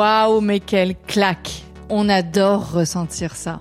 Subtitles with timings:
[0.00, 3.60] Waouh, mais quelle claque On adore ressentir ça.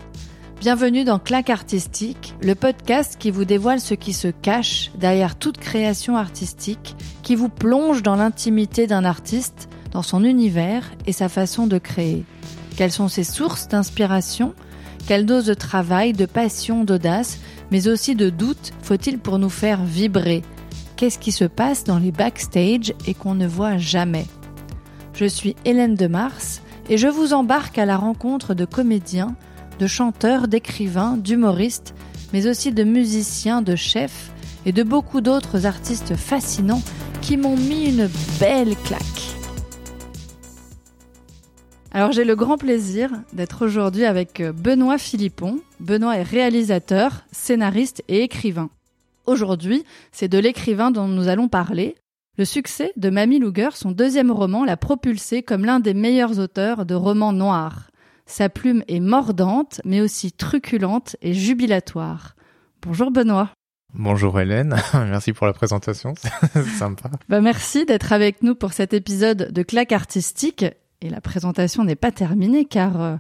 [0.62, 5.58] Bienvenue dans Claque Artistique, le podcast qui vous dévoile ce qui se cache derrière toute
[5.58, 11.68] création artistique, qui vous plonge dans l'intimité d'un artiste, dans son univers et sa façon
[11.68, 12.24] de créer.
[12.78, 14.54] Quelles sont ses sources d'inspiration?
[15.10, 17.38] Quelle dose de travail, de passion, d'audace,
[17.70, 20.44] mais aussi de doute faut-il pour nous faire vibrer?
[20.96, 24.26] Qu'est-ce qui se passe dans les backstage et qu'on ne voit jamais?
[25.20, 29.36] Je suis Hélène de Mars et je vous embarque à la rencontre de comédiens,
[29.78, 31.94] de chanteurs, d'écrivains, d'humoristes,
[32.32, 34.32] mais aussi de musiciens, de chefs
[34.66, 36.82] et de beaucoup d'autres artistes fascinants
[37.22, 38.10] qui m'ont mis une
[38.40, 39.04] belle claque.
[41.92, 45.60] Alors j'ai le grand plaisir d'être aujourd'hui avec Benoît Philippon.
[45.82, 48.70] Benoît est réalisateur, scénariste et écrivain.
[49.26, 49.84] Aujourd'hui,
[50.14, 51.96] c'est de l'écrivain dont nous allons parler,
[52.40, 56.86] le succès de Mamie Luger, son deuxième roman, l'a propulsé comme l'un des meilleurs auteurs
[56.86, 57.92] de romans noirs.
[58.26, 62.38] Sa plume est mordante, mais aussi truculente et jubilatoire.
[62.82, 63.50] Bonjour Benoît.
[63.94, 66.14] Bonjour Hélène, merci pour la présentation,
[66.54, 67.12] c'est sympa.
[67.28, 70.64] Bah merci d'être avec nous pour cet épisode de Claque artistique.
[71.02, 73.16] Et la présentation n'est pas terminée car, euh,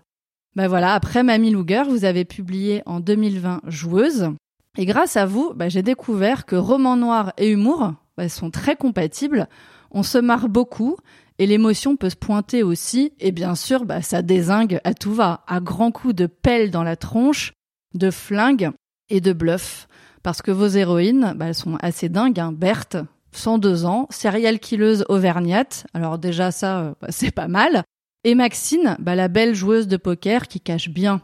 [0.56, 4.30] bah voilà, après Mamie Luger, vous avez publié en 2020 Joueuse.
[4.78, 8.52] Et grâce à vous, bah, j'ai découvert que roman noir et humour, elles bah, sont
[8.52, 9.48] très compatibles.
[9.92, 10.98] On se marre beaucoup
[11.38, 13.14] et l'émotion peut se pointer aussi.
[13.20, 16.84] Et bien sûr, bah, ça désingue à tout va, à grands coups de pelle dans
[16.84, 17.53] la tronche,
[17.94, 18.72] de flingue
[19.09, 19.88] et de bluff.
[20.22, 22.39] Parce que vos héroïnes, bah, elles sont assez dingues.
[22.39, 22.52] Hein.
[22.52, 22.98] Berthe,
[23.31, 25.88] 102 ans, serial killeuse auvergnate.
[25.94, 27.83] Alors déjà ça, euh, c'est pas mal.
[28.26, 31.22] Et Maxine, la belle joueuse de poker qui cache bien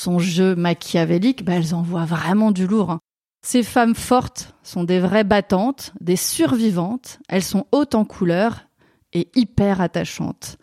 [0.00, 2.90] son jeu machiavélique, elles envoient vraiment du lourd.
[2.90, 3.00] Hein.
[3.42, 8.66] Ces femmes fortes sont des vraies battantes, des survivantes, elles sont hautes en couleur
[9.12, 10.58] et hyper attachantes.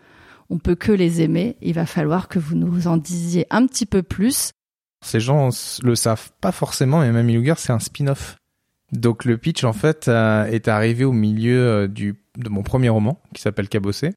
[0.50, 3.86] On peut que les aimer, il va falloir que vous nous en disiez un petit
[3.86, 4.52] peu plus.
[5.04, 5.50] Ces gens
[5.84, 8.38] le savent pas forcément, mais Mamie Luger, c'est un spin-off.
[8.92, 13.20] Donc le pitch, en fait, euh, est arrivé au milieu euh, de mon premier roman,
[13.34, 14.14] qui s'appelle Cabossé.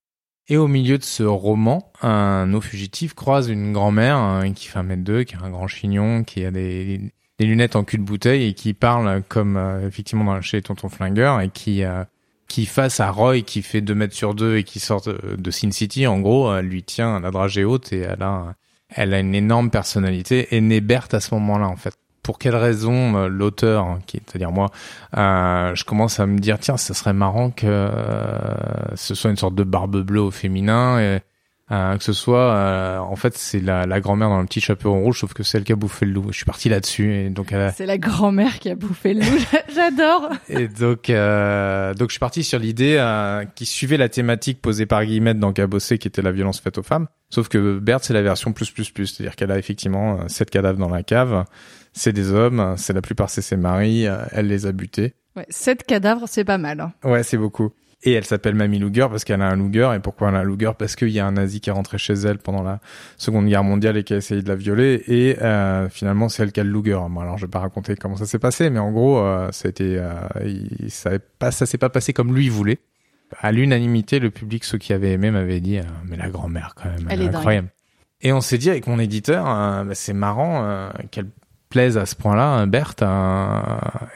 [0.48, 4.78] Et au milieu de ce roman, un eau fugitif croise une grand-mère hein, qui fait
[4.78, 7.96] un mètre deux, qui a un grand chignon, qui a des, des lunettes en cul
[7.96, 12.04] de bouteille et qui parle comme euh, effectivement dans, chez Tonton Flingueur et qui euh,
[12.48, 15.70] qui face à Roy qui fait 2 mètres sur 2 et qui sort de, Sin
[15.70, 18.54] City, en gros, elle lui tient la dragée haute et elle a
[18.90, 21.94] elle a une énorme personnalité et naît Berthe à ce moment-là en fait.
[22.22, 24.68] Pour quelle raison euh, l'auteur, qui c'est-à-dire moi,
[25.14, 27.88] je commence à me dire tiens, ça serait marrant que
[28.96, 31.20] ce soit une sorte de barbe bleue au féminin et
[31.72, 34.92] euh, que ce soit, euh, en fait, c'est la, la grand-mère dans le petit chapeau
[34.92, 36.26] rouge, sauf que c'est elle qui a bouffé le loup.
[36.30, 39.44] Je suis parti là-dessus, et donc elle c'est la grand-mère qui a bouffé le loup.
[39.74, 40.30] J'adore.
[40.48, 44.86] et donc, euh, donc je suis parti sur l'idée euh, qui suivait la thématique posée
[44.86, 47.06] par Guillemette dans Cabossé, qui était la violence faite aux femmes.
[47.30, 50.78] Sauf que Berthe, c'est la version plus plus plus, c'est-à-dire qu'elle a effectivement sept cadavres
[50.78, 51.44] dans la cave.
[51.92, 55.14] C'est des hommes, c'est la plupart c'est ses maris, elle les a butés.
[55.36, 56.80] Ouais, sept cadavres, c'est pas mal.
[56.80, 56.92] Hein.
[57.04, 57.70] Ouais, c'est beaucoup.
[58.02, 59.92] Et elle s'appelle Mamie Luger parce qu'elle a un Luger.
[59.94, 60.70] Et pourquoi elle a un Luger?
[60.78, 62.80] Parce qu'il y a un nazi qui est rentré chez elle pendant la
[63.18, 65.02] Seconde Guerre mondiale et qui a essayé de la violer.
[65.06, 66.98] Et euh, finalement, c'est elle qui a le Luger.
[67.10, 69.98] Bon, alors, je vais pas raconter comment ça s'est passé, mais en gros, euh, été,
[69.98, 70.12] euh,
[70.88, 72.78] ça, pas, ça s'est pas passé comme lui voulait.
[73.38, 76.88] À l'unanimité, le public, ceux qui avaient aimé, m'avaient dit, euh, mais la grand-mère quand
[76.88, 77.68] même, elle, est incroyable.
[78.22, 81.28] Et on s'est dit avec mon éditeur, euh, bah, c'est marrant qu'elle
[81.70, 83.02] plaise à ce point-là, Berthe.
[83.02, 83.60] Euh,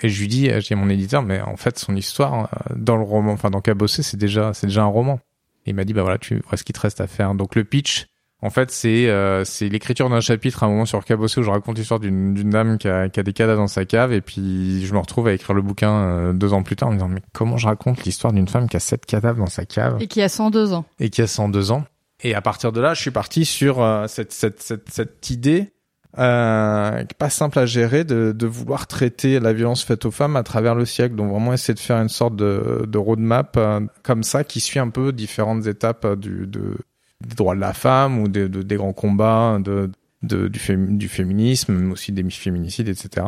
[0.02, 3.04] et je lui dis, j'ai mon éditeur, mais en fait, son histoire euh, dans le
[3.04, 5.20] roman, enfin dans Cabossé, c'est déjà, c'est déjà un roman.
[5.64, 7.34] Et il m'a dit, bah voilà, tu vois ce qu'il te reste à faire.
[7.34, 8.06] Donc le pitch,
[8.42, 11.50] en fait, c'est euh, c'est l'écriture d'un chapitre à un moment sur Cabossé où je
[11.50, 14.20] raconte l'histoire d'une d'une dame qui a, qui a des cadavres dans sa cave et
[14.20, 17.08] puis je me retrouve à écrire le bouquin deux ans plus tard en me disant
[17.08, 20.08] mais comment je raconte l'histoire d'une femme qui a sept cadavres dans sa cave et
[20.08, 21.84] qui a 102 ans et qui a 102 ans
[22.22, 25.74] et à partir de là, je suis parti sur cette, cette, cette, cette idée
[26.18, 30.42] euh, pas simple à gérer de, de, vouloir traiter la violence faite aux femmes à
[30.42, 31.16] travers le siècle.
[31.16, 34.78] Donc vraiment essayer de faire une sorte de, de roadmap euh, comme ça qui suit
[34.78, 36.76] un peu différentes étapes euh, du, de,
[37.26, 39.90] des droits de la femme ou de, des grands combats de,
[40.22, 43.26] du, du, féminisme, mais aussi des féminicides, etc.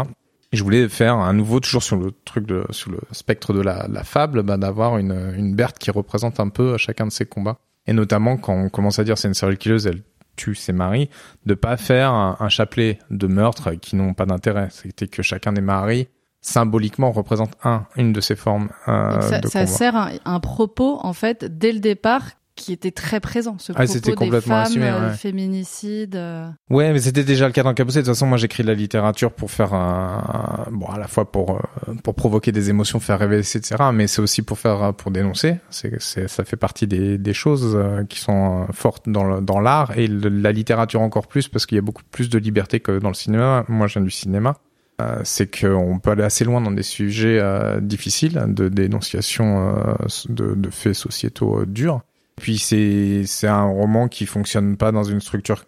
[0.52, 3.60] Et je voulais faire un nouveau, toujours sur le truc de, sur le spectre de
[3.60, 7.26] la, la fable, bah, d'avoir une, une Berthe qui représente un peu chacun de ces
[7.26, 7.58] combats.
[7.88, 10.02] Et notamment quand on commence à dire c'est une serial killeuse, elle
[10.36, 11.08] tue ses maris,
[11.44, 14.68] de pas faire un, chapelet de meurtres qui n'ont pas d'intérêt.
[14.70, 16.08] C'était que chacun des maris
[16.40, 18.68] symboliquement représente un, une de ces formes.
[18.86, 22.22] Euh, ça, sert un, un, propos en fait dès le départ
[22.56, 23.56] qui était très présent.
[23.58, 25.14] Ce Ah, propos c'était des complètement femmes, assumé, euh, ouais.
[25.16, 26.16] féminicide.
[26.16, 26.48] euh.
[26.70, 28.00] Ouais, mais c'était déjà le cas dans Cabossé.
[28.00, 31.30] De toute façon, moi, j'écris de la littérature pour faire un, bon, à la fois
[31.30, 31.56] pour
[31.88, 33.76] euh, pour provoquer des émotions, faire rêver, etc.
[33.92, 35.56] Mais c'est aussi pour faire pour dénoncer.
[35.70, 39.96] C'est c'est ça fait partie des des choses qui sont fortes dans le, dans l'art
[39.98, 42.98] et le- la littérature encore plus parce qu'il y a beaucoup plus de liberté que
[42.98, 43.64] dans le cinéma.
[43.68, 44.56] Moi, je viens du cinéma.
[45.02, 49.94] Euh, c'est qu'on peut aller assez loin dans des sujets euh, difficiles de dénonciation euh,
[50.30, 52.00] de, de faits sociétaux durs.
[52.36, 55.64] Puis c'est c'est un roman qui fonctionne pas dans une structure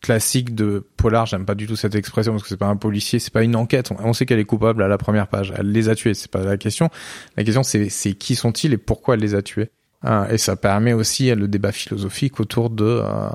[0.00, 1.26] classique de polar.
[1.26, 3.56] J'aime pas du tout cette expression parce que c'est pas un policier, c'est pas une
[3.56, 3.90] enquête.
[3.98, 5.52] On, sait qu'elle est coupable à la première page.
[5.56, 6.90] Elle les a tués, c'est pas la question.
[7.36, 9.70] La question c'est c'est qui sont-ils et pourquoi elle les a tués?
[10.04, 13.28] Euh, et ça permet aussi euh, le débat philosophique autour de euh,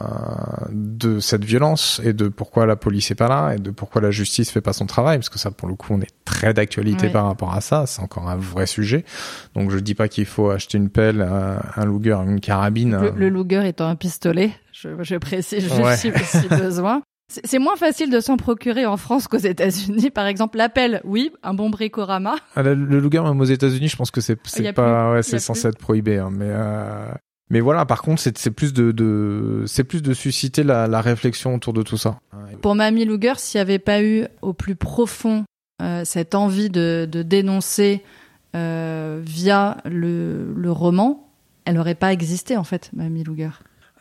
[0.72, 4.12] de cette violence et de pourquoi la police est pas là et de pourquoi la
[4.12, 7.08] justice fait pas son travail parce que ça pour le coup on est très d'actualité
[7.08, 7.12] Ouais.
[7.14, 9.06] par rapport à ça c'est encore un vrai sujet
[9.56, 13.08] donc je dis pas qu'il faut acheter une pelle un, un Luger une carabine Le,
[13.08, 15.96] euh, le Luger étant un pistolet, je, je précise juste Ouais.
[15.96, 17.02] si, si besoin.
[17.30, 20.12] C'est moins facile de s'en procurer en France qu'aux États-Unis.
[20.12, 22.36] Par exemple, l'appel, oui, un bon bricorama.
[22.56, 25.14] Ah, le, le Luger, même aux États-Unis, je pense que c'est pas, plus.
[25.14, 25.70] ouais, c'est censé plus.
[25.70, 27.12] être prohibé, hein, mais euh,
[27.50, 27.86] mais voilà.
[27.86, 31.74] Par contre, c'est c'est plus de, de c'est plus de susciter la, la réflexion autour
[31.74, 32.18] de tout ça.
[32.62, 35.44] Pour Mamie Luger, s'il n'y avait pas eu au plus profond
[35.82, 38.04] euh, cette envie de, de dénoncer
[38.56, 41.30] euh, via le, le roman,
[41.66, 43.50] elle n'aurait pas existé en fait, Mamie Luger.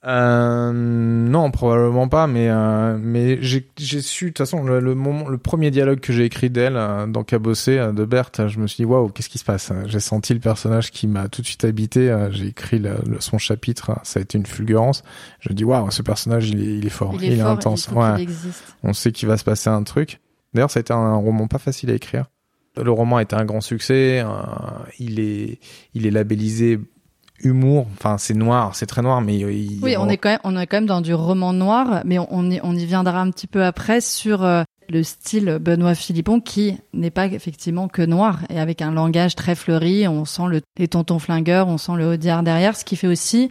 [0.07, 5.29] Euh, non, probablement pas, mais euh, mais j'ai su de toute façon le, le moment,
[5.29, 8.69] le premier dialogue que j'ai écrit d'elle euh, dans Cabossé euh, de Berthe, je me
[8.69, 9.73] suis dit waouh, qu'est-ce qui se passe?
[9.87, 12.09] J'ai senti le personnage qui m'a tout de suite habité.
[12.11, 15.03] euh, j'ai écrit le- le- son chapitre, euh, ça a été une fulgurance.
[15.41, 17.89] Je me dis waouh, ce personnage il est il est fort, il est fort, intense.
[17.91, 18.27] il Ouais.
[18.85, 20.21] on sait qu'il va se passer un truc.
[20.55, 22.27] D'ailleurs, ça a été un roman pas facile à écrire.
[22.81, 24.23] Le roman a été un grand succès.
[25.01, 25.59] il est,
[25.95, 26.79] il est labellisé
[27.43, 27.87] humour.
[27.99, 30.67] Enfin, c'est noir, c'est très noir, mais il, Oui, on est quand même, on est
[30.67, 33.47] quand même dans du roman noir, mais on, on y, on y viendra un petit
[33.47, 38.61] peu après sur euh, le style Benoît Philippon qui n'est pas effectivement que noir et
[38.61, 40.09] avec un langage très fleuri.
[40.09, 43.51] On sent le, les tontons flingueurs, on sent le Audiard derrière, ce qui fait aussi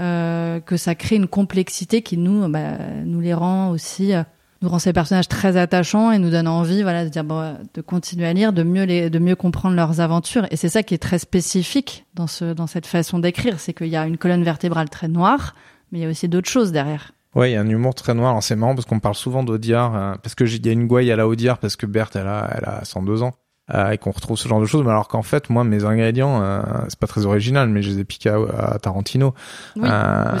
[0.00, 4.22] euh, que ça crée une complexité qui nous, bah, nous les rend aussi, euh,
[4.62, 7.54] nous rend ces personnages très attachants et nous donne envie, voilà, de dire bon, euh,
[7.74, 10.46] de continuer à lire, de mieux les, de mieux comprendre leurs aventures.
[10.50, 13.88] Et c'est ça qui est très spécifique dans ce, dans cette façon d'écrire, c'est qu'il
[13.88, 15.54] y a une colonne vertébrale très noire,
[15.92, 17.12] mais il y a aussi d'autres choses derrière.
[17.34, 18.42] Ouais, il y a un humour très noir.
[18.42, 21.12] C'est marrant parce qu'on parle souvent d'Audiard, euh, parce que il y a une gouaille
[21.12, 23.34] à la Audiard parce que Berthe, elle a, elle a 102 ans.
[23.74, 26.40] Euh, et qu'on retrouve ce genre de choses, mais alors qu'en fait, moi, mes ingrédients,
[26.42, 28.36] euh, c'est pas très original, mais je les ai piqués à,
[28.74, 29.34] à Tarantino.
[29.76, 30.38] Oui, Euh,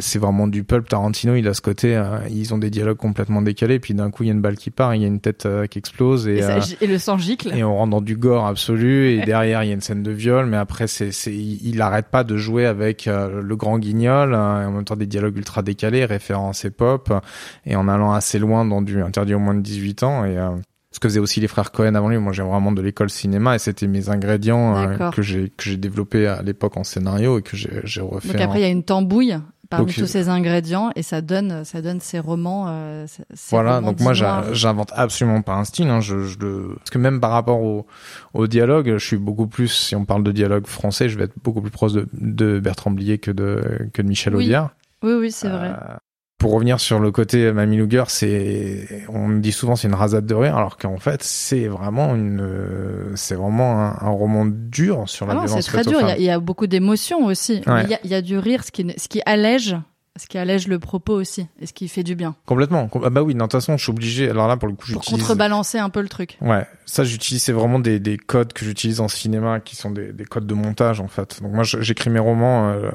[0.00, 1.34] c'est vraiment du pulp Tarantino.
[1.36, 4.26] Il a ce côté, euh, ils ont des dialogues complètement décalés, puis d'un coup, il
[4.26, 6.38] y a une balle qui part, il y a une tête euh, qui explose, et,
[6.38, 7.52] Et, ça- euh, et le sang gicle.
[7.54, 9.10] et on rentre dans du gore absolu.
[9.10, 12.06] Et derrière, il y a une scène de viol, mais après, c'est, il il arrête
[12.08, 16.04] pas de jouer avec le grand guignol, et en même temps des dialogues ultra décalés,
[16.04, 17.12] références pop,
[17.66, 20.24] et en allant assez loin dans du interdit au moins de 18 ans.
[20.24, 20.50] Et euh,
[20.94, 22.18] ce que faisaient aussi les frères Cohen avant lui.
[22.18, 25.76] Moi, j'ai vraiment de l'école cinéma, et c'était mes ingrédients euh, que j'ai que j'ai
[25.76, 28.28] développé à l'époque en scénario et que j'ai, refait.
[28.28, 29.36] Donc après, il y a une tambouille
[29.70, 32.66] parmi Donc, tous ces ingrédients et ça donne, ça donne ces romans.
[32.68, 34.12] euh, ces- Voilà, romans donc moi
[34.52, 35.88] j'invente absolument pas un style.
[35.88, 36.74] Hein, je, je le...
[36.78, 37.86] Parce que même par rapport au,
[38.34, 41.34] au dialogue, je suis beaucoup plus, si on parle de dialogue français, je vais être
[41.42, 44.70] beaucoup plus proche de, de Bertrand Blier que de, que de Michel Oui, Audiard.
[45.02, 45.72] Oui, oui, c'est vrai.
[46.44, 50.26] Euh, pour revenir sur le côté Mamie Luger, c'est, on dit souvent c'est une rasade
[50.26, 55.04] de rire, alors qu'en fait c'est vraiment une, euh, c'est vraiment un, un roman dur
[55.08, 56.00] sur la Ah non, c'est violence très dur.
[56.00, 56.16] Il y, a, femmes.
[56.18, 57.62] il y a beaucoup d'émotions aussi.
[57.66, 57.84] Ouais.
[57.84, 59.76] Il, y a, il y a du rire, ce qui, ce qui allège,
[60.16, 62.86] ce qui allège le propos aussi et ce qui fait du bien Complètement.
[62.88, 64.28] Com- Ah bah oui, non, de toute façon, je suis obligé.
[64.30, 65.20] Alors là, pour le coup, pour j'utilise.
[65.22, 66.36] contrebalancer un peu le truc.
[66.40, 70.12] Ouais, ça j'utilise, c'est vraiment des, des codes que j'utilise en cinéma qui sont des,
[70.12, 71.42] des codes de montage en fait.
[71.42, 72.90] Donc moi j'écris mes romans, euh,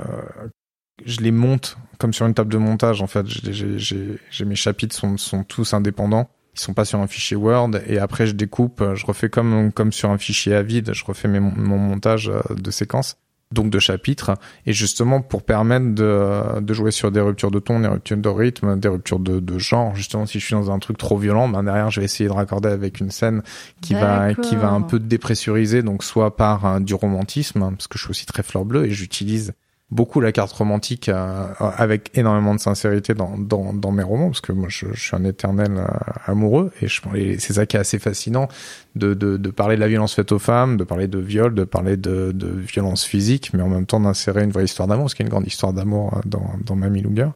[1.06, 3.26] je les monte comme sur une table de montage en fait.
[3.28, 8.00] J'ai- mes chapitres sont, sont tous indépendants, ils sont pas sur un fichier Word et
[8.00, 11.40] après je découpe, je refais comme comme sur un fichier à vide, je refais mes,
[11.40, 13.18] mon montage euh, de séquences.
[13.52, 14.36] Donc de chapitres
[14.68, 18.30] et justement pour permettre de, de jouer sur des ruptures de ton, des ruptures de
[18.30, 19.96] rythme, des ruptures de, de genre.
[19.96, 22.34] Justement, si je suis dans un truc trop violent, ben derrière je vais essayer de
[22.36, 23.42] raccorder avec une scène
[23.82, 27.98] qui va qui va un peu dépressuriser donc soit par euh, du romantisme parce que
[27.98, 29.54] je suis aussi très fleur bleue et j'utilise
[29.92, 34.42] beaucoup la carte romantique euh, avec énormément de sincérité dans, dans, dans mes romans parce
[34.42, 35.86] que moi je, je suis un éternel euh,
[36.28, 38.48] amoureux et, je, et c'est ça qui est assez fascinant
[38.96, 41.64] de, de, de parler de la violence faite aux femmes de parler de viol de
[41.64, 45.16] parler de, de violence physique mais en même temps d'insérer une vraie histoire d'amour parce
[45.16, 47.30] qu'il y a une grande histoire d'amour euh, dans, dans Mamie Luger.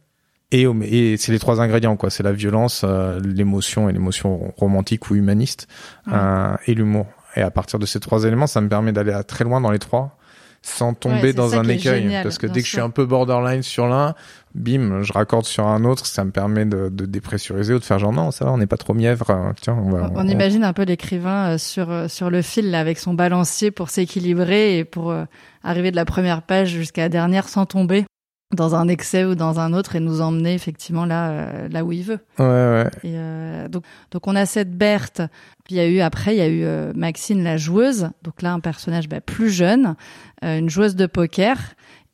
[0.52, 2.10] Et, et c'est les trois ingrédients quoi.
[2.10, 5.66] C'est la violence euh, l'émotion et l'émotion romantique ou humaniste
[6.06, 6.12] Ouais.
[6.14, 7.06] euh, et l'humour.
[7.34, 9.80] Et à partir de ces trois éléments ça me permet d'aller très loin dans les
[9.80, 10.16] trois
[10.66, 12.02] sans tomber Ouais, dans un écueil.
[12.04, 14.14] génial, parce que dès que je suis un peu borderline sur l'un,
[14.54, 17.98] bim, je raccorde sur un autre, ça me permet de, de dépressuriser ou de faire
[17.98, 19.28] genre non, ça va, on n'est pas trop mièvre.
[19.30, 20.10] euh, Tiens, on va.
[20.14, 23.12] On, on imagine un peu l'écrivain euh, sur euh, sur le fil là, avec son
[23.14, 25.24] balancier pour s'équilibrer et pour euh,
[25.62, 28.04] arriver de la première page jusqu'à la dernière sans tomber
[28.52, 31.92] dans un excès ou dans un autre et nous emmener effectivement là euh, là où
[31.92, 32.20] il veut.
[32.38, 32.90] Ouais, ouais.
[33.02, 35.22] Et euh, donc donc on a cette Berthe,
[35.64, 38.42] puis il y a eu après il y a eu euh, Maxine la joueuse, donc
[38.42, 39.96] là un personnage bah, plus jeune,
[40.42, 41.58] une joueuse de poker.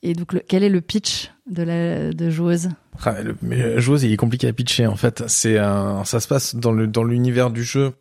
[0.03, 2.71] Et donc le- quel est le pitch de la de joueuse?
[3.05, 5.23] Ah, le, mais le joueuse, il est compliqué à pitcher en fait.
[5.27, 7.93] C'est ça se passe dans le dans l'univers du jeu,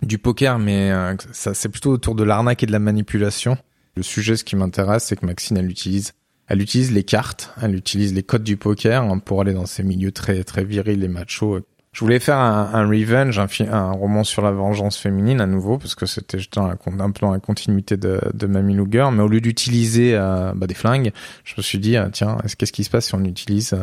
[0.00, 3.58] du poker, mais euh, ça c'est plutôt autour de l'arnaque et de la manipulation.
[3.96, 6.12] Le sujet, ce qui m'intéresse, c'est que Maxine, elle utilise,
[6.50, 9.84] elle utilise les cartes, elle utilise les codes du poker hein, pour aller dans ces
[9.84, 11.60] milieux très très virils et machos.
[11.92, 15.76] Je voulais faire un, un revenge, un, un roman sur la vengeance féminine à nouveau,
[15.76, 19.40] parce que c'était un peu dans la continuité de, de Mamie Luger, mais au lieu
[19.40, 21.10] d'utiliser euh, bah, des flingues,
[21.42, 23.78] je me suis dit ah, tiens, est-ce- qu'est-ce qui se passe si on utilise euh,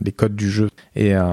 [0.00, 0.68] les codes du jeu?
[0.94, 1.24] Et, euh,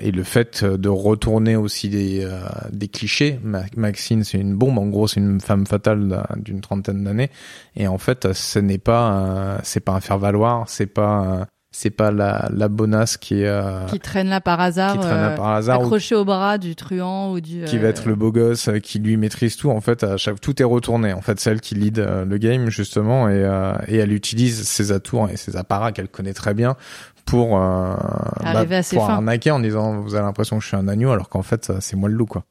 [0.00, 2.40] et le fait de retourner aussi des, euh,
[2.72, 3.38] des clichés.
[3.44, 7.30] Ma- Maxine, c'est une bombe, en gros, c'est une femme fatale d'un- d'une trentaine d'années,
[7.76, 11.44] et en fait, ce n'est pas, euh, c'est pas un faire valoir, c'est pas, euh,
[11.78, 15.20] c'est pas la, la bonasse qui est euh, qui traîne là par hasard, qui traîne
[15.20, 17.88] là euh, par hasard ou accroché au bras du truand ou du qui euh, va
[17.88, 20.64] être le beau gosse euh, qui lui maîtrise tout en fait à chaque tout est
[20.64, 24.66] retourné en fait celle qui lead euh, le game justement et euh, et elle utilise
[24.66, 26.76] ses atours et ses apparats qu'elle connaît très bien
[27.26, 27.94] pour euh,
[28.42, 29.14] Arriver à ses pour fins.
[29.14, 31.76] arnaquer en disant vous avez l'impression que je suis un agneau alors qu'en fait euh,
[31.80, 32.44] c'est moi le loup quoi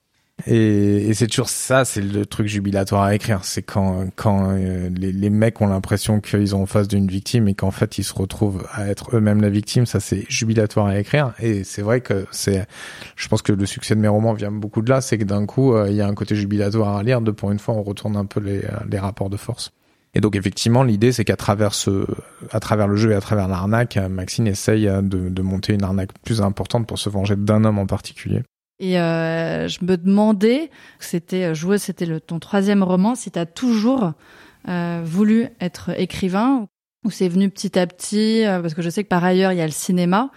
[0.48, 3.46] et, et c'est toujours ça c'est le truc jubilatoire à écrire.
[3.46, 7.48] C'est quand quand euh, les, les mecs ont l'impression qu'ils ont en face d'une victime
[7.48, 9.86] et qu'en fait ils se retrouvent à être eux-mêmes la victime.
[9.86, 11.34] Ça c'est jubilatoire à écrire.
[11.40, 12.68] Et c'est vrai que c'est
[13.16, 15.46] je pense que le succès de mes romans vient beaucoup de là, c'est que d'un
[15.46, 17.84] coup, euh, il y a un côté jubilatoire à lire, de pour une fois, on
[17.84, 19.72] retourne un peu les, euh, les rapports de force.
[20.14, 22.06] Et donc effectivement, l'idée, c'est qu'à travers ce,
[22.52, 26.12] à travers le jeu et à travers l'arnaque, Maxine essaye de, de monter une arnaque
[26.24, 28.42] plus importante pour se venger d'un homme en particulier.
[28.80, 33.46] Et euh, je me demandais, c'était euh, joueuse, c'était ton troisième roman, si tu as
[33.46, 34.14] toujours
[34.68, 36.68] euh, voulu être écrivain
[37.06, 39.58] ou c'est venu petit à petit, euh, parce que je sais que par ailleurs il
[39.58, 40.32] y a le cinéma.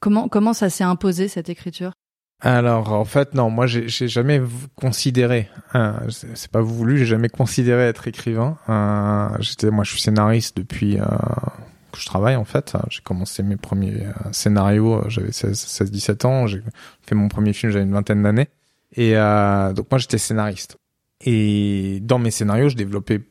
[0.00, 1.92] Comment comment ça s'est imposé cette écriture?
[2.40, 4.42] Alors en fait, non, moi j'ai jamais
[4.74, 8.58] considéré, hein, c'est c'est pas voulu, j'ai jamais considéré être écrivain.
[8.68, 11.04] Euh, J'étais, moi, je suis scénariste depuis euh,
[11.94, 12.76] que je travaille en fait.
[12.90, 16.62] J'ai commencé mes premiers euh, scénarios, euh, j'avais 16-17 ans, j'ai
[17.02, 18.48] fait mon premier film, j'avais une vingtaine d'années.
[18.92, 20.76] Et euh, donc moi j'étais scénariste.
[21.20, 23.22] Et dans mes scénarios, je développais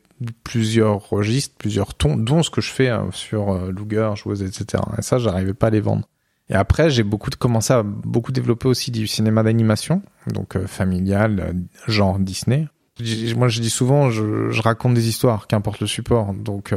[0.42, 4.82] plusieurs registres, plusieurs tons, dont ce que je fais sur Luger, joueuse, etc.
[4.98, 6.08] Et ça, j'arrivais pas à les vendre.
[6.48, 11.54] Et après, j'ai beaucoup commencé à beaucoup développer aussi du cinéma d'animation, donc familial,
[11.86, 12.68] genre Disney.
[13.36, 16.32] Moi, je dis souvent, je, raconte des histoires, qu'importe le support.
[16.32, 16.72] Donc,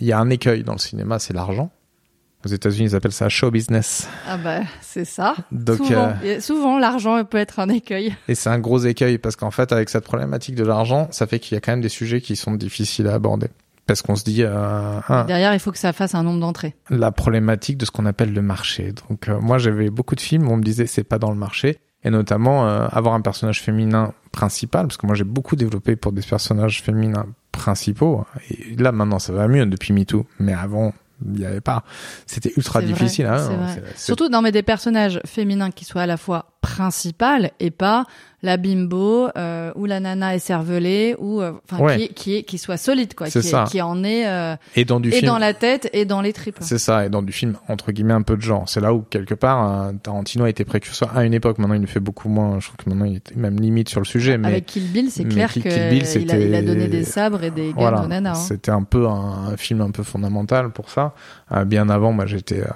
[0.00, 1.70] il y a un écueil dans le cinéma, c'est l'argent.
[2.44, 4.08] Aux États-Unis, ils appellent ça show business.
[4.28, 5.34] Ah bah c'est ça.
[5.50, 8.14] Donc, souvent, euh, souvent l'argent peut être un écueil.
[8.28, 11.40] et c'est un gros écueil parce qu'en fait, avec cette problématique de l'argent, ça fait
[11.40, 13.48] qu'il y a quand même des sujets qui sont difficiles à aborder.
[13.86, 16.74] Parce qu'on se dit, euh, ah, Derrière, il faut que ça fasse un nombre d'entrées.
[16.90, 18.92] la problématique de ce qu'on appelle le marché.
[19.08, 21.36] Donc euh, moi j'avais beaucoup de films où on me disait c'est pas dans le
[21.36, 26.12] marché et notamment avoir un personnage féminin principal parce que moi j'ai beaucoup développé pour
[26.12, 27.26] des personnages féminins
[27.56, 28.24] principaux.
[28.50, 30.26] Et là maintenant ça va mieux depuis MeToo.
[30.38, 30.92] Mais avant
[31.24, 31.82] il y avait pas.
[32.26, 33.38] C'était ultra vrai, difficile hein.
[33.96, 38.04] Surtout dans mais des personnages féminins qui soient à la fois principales et pas
[38.46, 41.98] la bimbo euh, ou la nana écervelée ou euh, enfin Ouais.
[41.98, 43.64] qui, qui est qui soit solide quoi, C'est qui, ça.
[43.64, 46.22] est- qui en est euh, et dans du et film dans la tête et dans
[46.22, 46.56] les tripes.
[46.60, 49.02] c'est ça et dans du film entre guillemets un peu de genre c'est là où
[49.02, 52.28] quelque part euh, Tarantino a été précurseur à une époque maintenant il le fait beaucoup
[52.30, 54.90] moins je trouve que maintenant il est même limite sur le sujet mais Avec Kill
[54.90, 58.06] Bill, c'est clair Bill, il, a, il a donné des sabres et des guns aux
[58.06, 58.30] nanas.
[58.30, 58.34] hein.
[58.34, 61.14] C'était un peu un, un film un peu fondamental pour ça.
[61.52, 62.66] Euh, bien avant, moi, j'étais euh,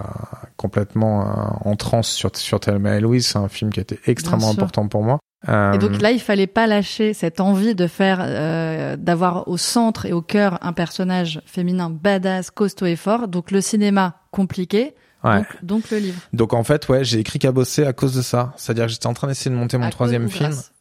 [0.56, 3.26] complètement euh, en transe sur sur Thelma et Louise.
[3.26, 5.18] C'est un film qui a été extrêmement important pour moi.
[5.48, 9.56] Euh, Et donc là, il fallait pas lâcher cette envie de faire, euh, d'avoir au
[9.56, 13.26] centre et au cœur un personnage féminin badass, costaud et fort.
[13.28, 14.94] Donc le cinéma compliqué,
[15.24, 15.38] ouais.
[15.38, 16.20] donc, donc le livre.
[16.34, 18.52] Donc en fait, ouais, j'ai écrit Cabossé à cause de ça.
[18.56, 20.50] C'est-à-dire que j'étais en train d'essayer de monter mon À troisième film.
[20.50, 20.72] grâce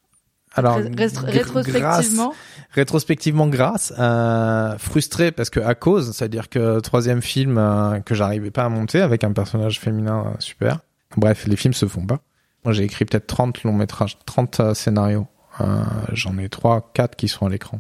[0.56, 0.76] Alors
[1.26, 2.38] rétrospectivement, grâce-
[2.72, 8.52] rétrospectivement grâce, euh, frustré parce que à cause, c'est-à-dire que troisième film euh, que j'arrivais
[8.52, 10.80] pas à monter avec un personnage féminin euh, super.
[11.18, 12.20] Bref, les films se font pas.
[12.66, 15.28] Moi, j'ai écrit peut-être 30 longs métrages, 30 euh, scénarios.
[15.62, 17.80] Euh, J'en ai trois, quatre qui sont à l'écran.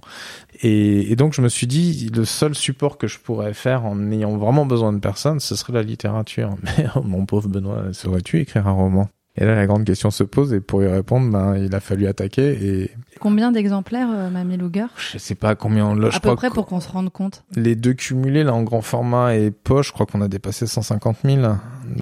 [0.62, 4.38] Et, donc, je me suis dit, le seul support que je pourrais faire en n'ayant
[4.38, 6.56] vraiment besoin de personne, ce serait la littérature.
[6.64, 9.10] Mais oh, mon pauvre Benoît, saurais-tu écrire un roman?
[9.36, 12.08] Et là, la grande question se pose, et pour y répondre, ben, il a fallu
[12.08, 12.58] attaquer.
[12.62, 14.88] Et Combien d'exemplaires, euh, Mamie Luger?
[14.98, 15.96] Je sais pas combien.
[15.96, 17.44] Là, je À peu crois près pour qu'on se rende compte.
[17.56, 21.18] les deux cumulés, là, en grand format et poche, je crois qu'on a dépassé 150
[21.24, 21.42] 000.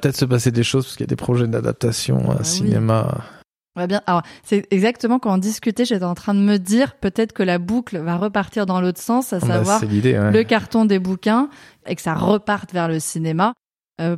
[0.01, 2.45] Peut-être se passer des choses parce qu'il y a des projets d'adaptation, Ah euh, oui.
[2.45, 3.17] cinéma.
[3.75, 4.01] Ouais, bien.
[4.07, 7.59] Alors, c'est exactement quand on discutait, j'étais en train de me dire peut-être que la
[7.59, 10.31] boucle va repartir dans l'autre sens, à Bah, savoir ouais.
[10.31, 11.49] le carton des bouquins
[11.85, 13.53] et que ça reparte vers le cinéma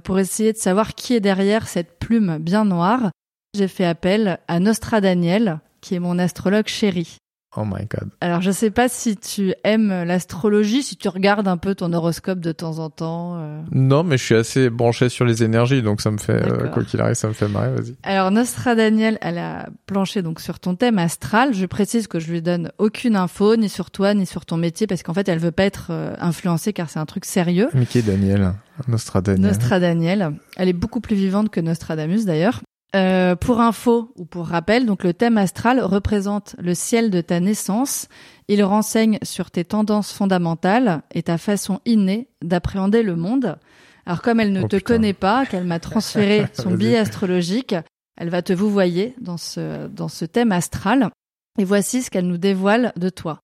[0.03, 3.11] pour essayer de savoir qui est derrière cette plume bien noire.
[3.55, 7.17] J'ai fait appel à Nostradaniel, qui est mon astrologue chéri.
[7.57, 8.09] Oh my god.
[8.21, 12.39] Alors, je sais pas si tu aimes l'astrologie, si tu regardes un peu ton horoscope
[12.39, 13.37] de temps en temps.
[13.39, 13.61] euh.
[13.71, 16.83] Non, mais je suis assez branché sur les énergies, donc ça me fait, euh, quoi
[16.83, 17.71] qu'il arrive, ça me fait marrer.
[17.71, 17.95] Vas-y.
[18.03, 21.55] Alors, Nostradaniel, elle a planché donc sur ton thème astral.
[21.55, 24.85] Je précise que je lui donne aucune info, ni sur toi, ni sur ton métier,
[24.85, 27.69] parce qu'en fait, elle veut pas être euh, influencée, car c'est un truc sérieux.
[27.73, 28.53] Mickey Daniel,
[28.87, 29.47] Nostradaniel.
[29.47, 30.33] Nostradaniel.
[30.55, 32.61] Elle est beaucoup plus vivante que Nostradamus d'ailleurs.
[32.95, 37.39] Euh, pour info ou pour rappel, donc le thème astral représente le ciel de ta
[37.39, 38.07] naissance.
[38.47, 43.59] Il renseigne sur tes tendances fondamentales et ta façon innée d'appréhender le monde.
[44.07, 44.95] Alors comme elle ne Oh, te putain.
[44.95, 47.75] connaît pas, qu'elle m'a transféré son billet astrologique,
[48.17, 51.11] elle va te vous voyer dans ce, dans ce thème astral.
[51.59, 53.39] Et voici ce qu'elle nous dévoile de toi.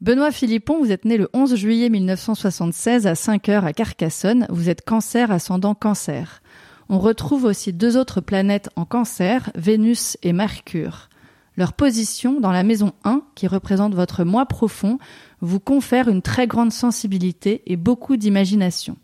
[0.00, 4.46] Benoît Philippon, vous êtes né le 11 juillet 1976 à 5 heures à Carcassonne.
[4.48, 6.40] Vous êtes cancer ascendant cancer.
[6.88, 11.08] On retrouve aussi deux autres planètes en cancer, Vénus et Mercure.
[11.56, 14.98] Leur position dans la maison 1, qui représente votre moi profond,
[15.40, 18.96] vous confère une très grande sensibilité et beaucoup d'imagination.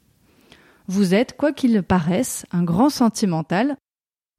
[0.87, 3.77] Vous êtes, quoi qu'il paraisse, un grand sentimental,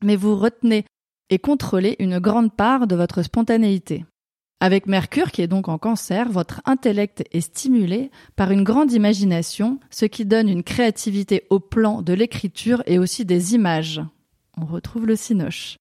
[0.03, 0.85] mais vous retenez
[1.29, 4.05] et contrôlez une grande part de votre spontanéité.
[4.61, 9.79] Avec Mercure, qui est donc en cancer, votre intellect est stimulé par une grande imagination,
[9.89, 14.01] ce qui donne une créativité au plan de l'écriture et aussi des images.
[14.57, 15.77] On retrouve le cinoche.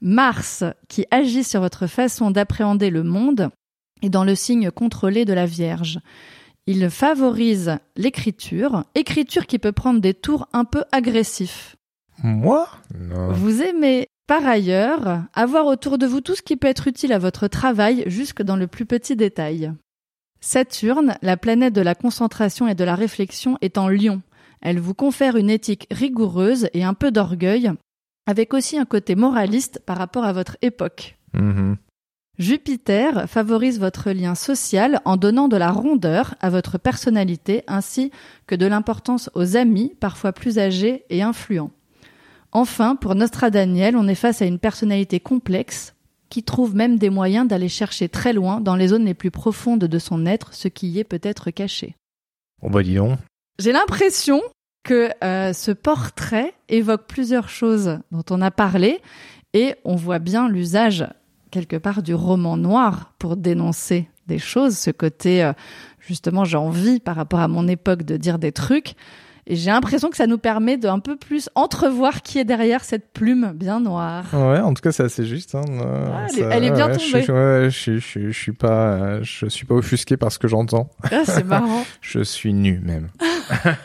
[0.00, 3.50] Mars, qui agit sur votre façon d'appréhender le monde,
[4.02, 6.00] est dans le signe contrôlé de la Vierge.
[6.66, 11.76] Il favorise l'écriture, écriture qui peut prendre des tours un peu agressifs.
[12.22, 12.68] Moi?
[12.92, 13.32] Non.
[13.32, 17.18] Vous aimez par ailleurs avoir autour de vous tout ce qui peut être utile à
[17.18, 19.72] votre travail jusque dans le plus petit détail.
[20.40, 24.22] Saturne, la planète de la concentration et de la réflexion, est en lion.
[24.60, 27.72] Elle vous confère une éthique rigoureuse et un peu d'orgueil,
[28.26, 31.16] avec aussi un côté moraliste par rapport à votre époque.
[31.34, 31.76] Mhm.
[32.38, 38.10] Jupiter favorise votre lien social en donnant de la rondeur à votre personnalité ainsi
[38.46, 41.70] que de l'importance aux amis, parfois plus âgés et influents.
[42.56, 45.94] Enfin, pour Nostradaniel, on est face à une personnalité complexe
[46.30, 49.84] qui trouve même des moyens d'aller chercher très loin dans les zones les plus profondes
[49.84, 51.96] de son être, ce qui y est peut-être caché.
[52.62, 53.18] Bon bah dis donc.
[53.58, 54.40] J'ai l'impression
[54.84, 59.02] que euh, ce portrait évoque plusieurs choses dont on a parlé
[59.52, 61.06] et on voit bien l'usage
[61.50, 65.52] quelque part du roman noir pour dénoncer des choses, ce côté euh,
[66.00, 68.94] justement j'ai envie par rapport à mon époque de dire des trucs
[69.48, 73.12] j'ai l'impression que ça nous permet de un peu plus entrevoir qui est derrière cette
[73.12, 74.24] plume bien noire.
[74.32, 75.54] Ouais, en tout cas c'est assez juste.
[75.54, 75.62] Hein.
[75.80, 77.22] euh, Ah, elle est- elle est bien ouais, tombée.
[77.22, 80.90] Je, ouais, je suis pas, euh, je suis pas offusqué par ce que j'entends.
[81.04, 81.84] Ah, c'est marrant.
[82.00, 83.08] Je suis nu même.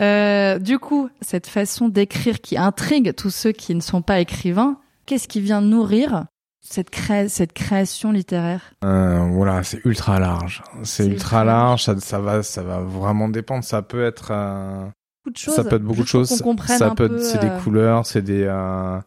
[0.00, 4.78] Euh, du coup, cette façon d'écrire qui intrigue tous ceux qui ne sont pas écrivains,
[5.04, 6.24] qu'est-ce qui vient nourrir
[6.70, 10.62] cette, cré- cette création littéraire Euh, voilà, c'est ultra large.
[10.84, 11.84] C'est ultra ultra large.
[11.84, 13.64] Ça, ça va, ça va vraiment dépendre.
[13.64, 14.84] Ça peut être, euh,
[15.24, 15.54] Beaucoup de choses.
[15.56, 16.28] ça peut être beaucoup de juste choses.
[16.66, 18.98] Ça peut, c'est euh, des couleurs, c'est des, euh,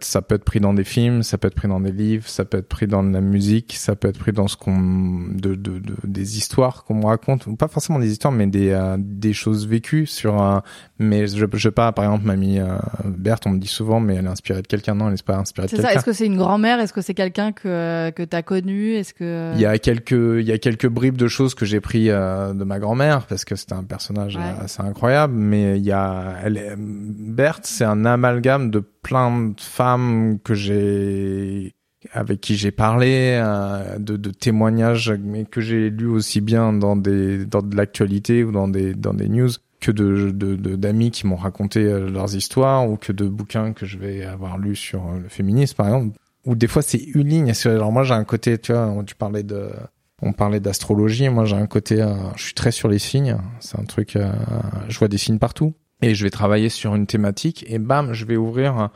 [0.00, 2.44] ça peut être pris dans des films, ça peut être pris dans des livres, ça
[2.44, 5.54] peut être pris dans de la musique, ça peut être pris dans ce qu'on, de,
[5.56, 8.96] de, de- des histoires qu'on me raconte, ou pas forcément des histoires, mais des, euh,
[8.98, 10.62] des choses vécues sur un,
[11.00, 14.26] mais je, je pas, par exemple, mamie euh, Berthe, on me dit souvent, mais elle
[14.26, 15.82] est inspirée de quelqu'un, non, elle est pas inspirée de C'est ça.
[15.82, 15.96] quelqu'un.
[15.98, 16.78] Est-ce que c'est une grand-mère?
[16.80, 18.92] Est-ce que c'est quelqu'un que que t'as connu?
[18.92, 21.80] Est-ce que Il y a quelques, il y a quelques bribes de choses que j'ai
[21.80, 24.42] pris euh, de ma grand-mère parce que c'était un personnage Ouais.
[24.42, 25.34] euh, assez incroyable.
[25.34, 30.54] Mais il y a, elle, est- Berthe, c'est un amalgame de plein de femmes que
[30.54, 31.74] j'ai,
[32.12, 36.96] avec qui j'ai parlé, euh, de, de témoignages, mais que j'ai lu aussi bien dans
[36.96, 41.12] des, dans de l'actualité ou dans des, dans des news que de de- de- d'amis
[41.12, 44.74] qui m'ont raconté euh, leurs histoires ou que de bouquins que je vais avoir lus
[44.74, 46.18] sur euh, le féminisme par exemple.
[46.46, 47.52] Ou des fois c'est une ligne.
[47.66, 49.68] Alors moi j'ai un côté tu vois tu parlais de
[50.20, 51.28] on parlait d'astrologie.
[51.28, 52.04] Moi j'ai un côté
[52.36, 53.36] je suis très sur les signes.
[53.60, 54.18] C'est un truc
[54.88, 58.24] je vois des signes partout et je vais travailler sur une thématique et bam je
[58.24, 58.88] vais ouvrir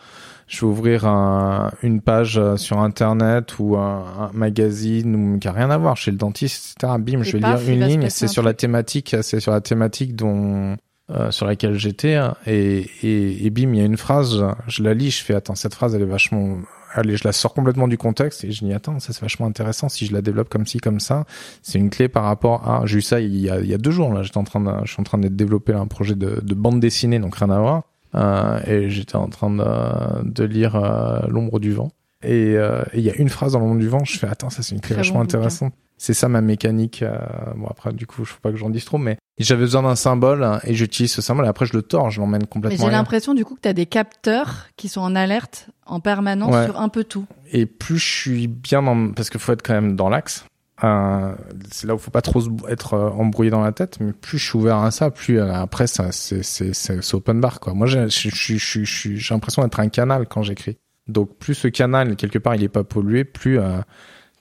[0.47, 5.49] je vais ouvrir un- une page euh, sur internet ou un, un magazine ou, qui
[5.49, 8.11] a rien à voir chez le dentiste etc bim je vais paf, lire une ligne
[8.11, 10.77] c'est un sur la thématique c'est sur la thématique dont
[11.11, 14.95] euh, sur laquelle j'étais et, et, et bim il y a une phrase je la
[14.95, 16.59] lis je fais attends cette phrase elle est vachement
[16.93, 18.99] allez je la sors complètement du contexte et je dis attends.
[19.01, 19.89] Ça c'est vachement intéressant.
[19.89, 21.25] Si je la développe comme ci comme ça
[21.63, 23.79] c'est une clé par rapport à j'ai eu ça il y a, il y a
[23.79, 24.23] deux jours là.
[24.23, 26.81] J'étais en train de, je suis en train de développer un projet de, de bande
[26.81, 27.83] dessinée donc rien à voir.
[28.15, 31.91] Euh, et j'étais en train de, de lire euh, l'ombre du vent.
[32.23, 34.63] Et euh, il y a une phrase dans l'ombre du vent je fais attends ça
[34.63, 37.03] c'est une clé Très vachement bon intéressante c'est ça ma mécanique.
[37.03, 37.17] euh,
[37.55, 39.95] bon après du coup je faut pas que j'en dise trop, mais j'avais besoin d'un
[39.95, 41.45] symbole hein, et j'utilise ce symbole.
[41.45, 42.77] Et après je le tords, je l'emmène Mais complètement.
[42.77, 42.99] j'ai ailleurs.
[42.99, 46.65] l'impression du coup que tu as des capteurs qui sont en alerte en permanence Ouais.
[46.67, 47.25] sur un peu tout.
[47.53, 50.45] Et plus je suis bien dans, parce qu'il faut être quand même dans l'axe.
[50.83, 51.35] Euh,
[51.71, 54.45] c'est là où faut pas trop être euh, embrouillé dans la tête, mais plus je
[54.49, 57.75] suis ouvert à ça, plus euh, après ça c'est open bar quoi.
[57.75, 60.79] Moi j'ai j'ai l'impression d'être un canal quand j'écris.
[61.07, 63.79] Donc plus ce canal quelque part il est pas pollué, plus euh,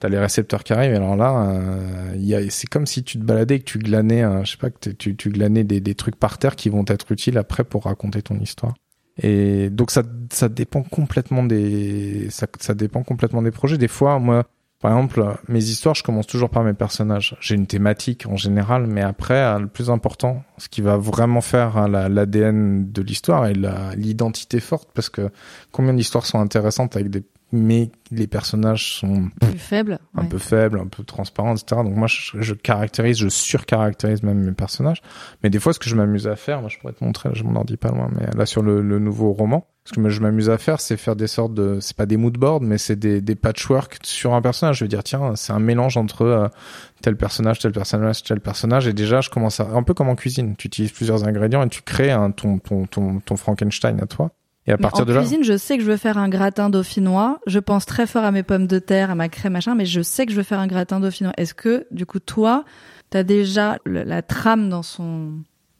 [0.02, 0.94] t'as les récepteurs qui arrivent.
[0.94, 4.42] Et alors là, euh, c'est comme si tu te baladais et que tu glanais, euh,
[4.42, 7.62] je sais pas, que tu, glanais des, trucs par terre qui vont être utiles après
[7.62, 8.74] pour raconter ton histoire.
[9.22, 13.78] Et donc ça, ça dépend complètement des, ça, ça dépend complètement des projets.
[13.78, 14.44] Des fois, moi,
[14.80, 17.36] par exemple, mes histoires, je commence toujours par mes personnages.
[17.40, 21.42] J'ai une thématique en général, mais après, euh, le plus important, ce qui va vraiment
[21.42, 23.54] faire la- l'ADN de l'histoire et
[23.94, 25.30] l'identité forte, parce que
[25.70, 29.98] combien d'histoires sont intéressantes avec des, mais les personnages sont Plus faible.
[30.14, 30.28] un ouais.
[30.28, 31.82] peu faible, un peu transparent, etc.
[31.84, 35.02] Donc moi, je, je caractérise, je surcaractérise même mes personnages.
[35.42, 37.44] Mais des fois, ce que je m'amuse à faire, moi, je pourrais te montrer, je
[37.44, 40.48] m'en ordi pas loin, mais là sur le, le nouveau roman, ce que je m'amuse
[40.48, 43.20] à faire, c'est faire des sortes de, c'est pas des mood boards, mais c'est des,
[43.20, 44.78] des patchwork sur un personnage.
[44.78, 46.48] Je veux dire, tiens, c'est un mélange entre euh,
[47.02, 50.14] tel personnage, tel personnage, tel personnage, et déjà, je commence à, un peu comme en
[50.14, 54.06] cuisine, tu utilises plusieurs ingrédients et tu crées un, ton, ton, ton, ton Frankenstein à
[54.06, 54.30] toi.
[54.66, 56.70] Et à partir en de là, cuisine, je sais que je veux faire un gratin
[56.70, 57.40] dauphinois.
[57.46, 60.00] Je pense très fort à mes pommes de terre, à ma crème, machin, mais je
[60.02, 61.32] sais que je veux faire un gratin dauphinois.
[61.36, 62.64] Est-ce que, du coup, toi,
[63.10, 65.32] t'as déjà le- la trame dans son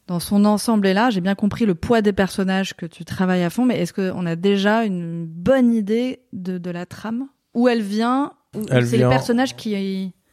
[0.09, 1.11] dans son ensemble est là?
[1.11, 4.27] J'ai bien compris le poids des personnages que tu travailles à fond, mais est-ce qu'on
[4.27, 7.29] a déjà une bonne idée de, de la trame?
[7.55, 8.33] Où elle vient?
[8.69, 9.75] C'est vient- les personnages qui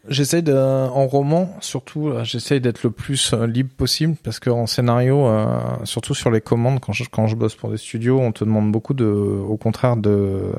[0.08, 4.66] J'essaye de, en roman, surtout, euh, j'essaye d'être le plus euh, libre possible parce qu'en
[4.66, 5.46] scénario, euh,
[5.84, 8.72] surtout sur les commandes, quand je, quand je bosse pour des studios, on te demande
[8.72, 10.54] beaucoup de, au contraire, de,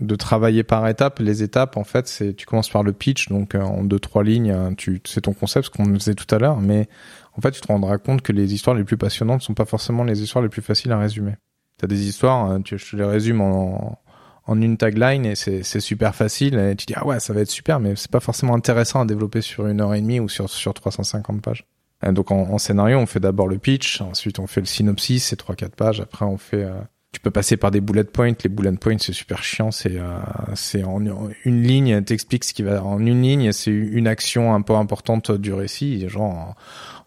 [0.00, 1.18] de travailler par étapes.
[1.18, 4.24] Les étapes, en fait, c'est, tu commences par le pitch, donc euh, en deux, trois
[4.24, 6.88] lignes, tu, c'est ton concept, ce qu'on faisait tout à l'heure, mais
[7.36, 10.04] en fait, tu te rendras compte que les histoires les plus passionnantes sont pas forcément
[10.04, 11.34] les histoires les plus faciles à résumer.
[11.78, 13.98] T'as des histoires, tu, je te les résume en,
[14.46, 17.50] en une tagline et c'est super facile et tu dis ah ouais ça va être
[17.50, 20.48] super mais c'est pas forcément intéressant à développer sur une heure et demie ou sur
[20.48, 21.66] sur 350 pages.
[22.12, 25.36] Donc en, en scénario on fait d'abord le pitch, ensuite on fait le synopsis, c'est
[25.36, 26.74] trois quatre pages, après on fait euh,
[27.12, 30.18] tu peux passer par des bullet points, les bullet points c'est super chiant, c'est euh,
[30.54, 31.00] c'est en
[31.44, 35.32] une ligne, t'expliques ce qui va en une ligne, c'est une action un peu importante
[35.32, 36.54] du récit, genre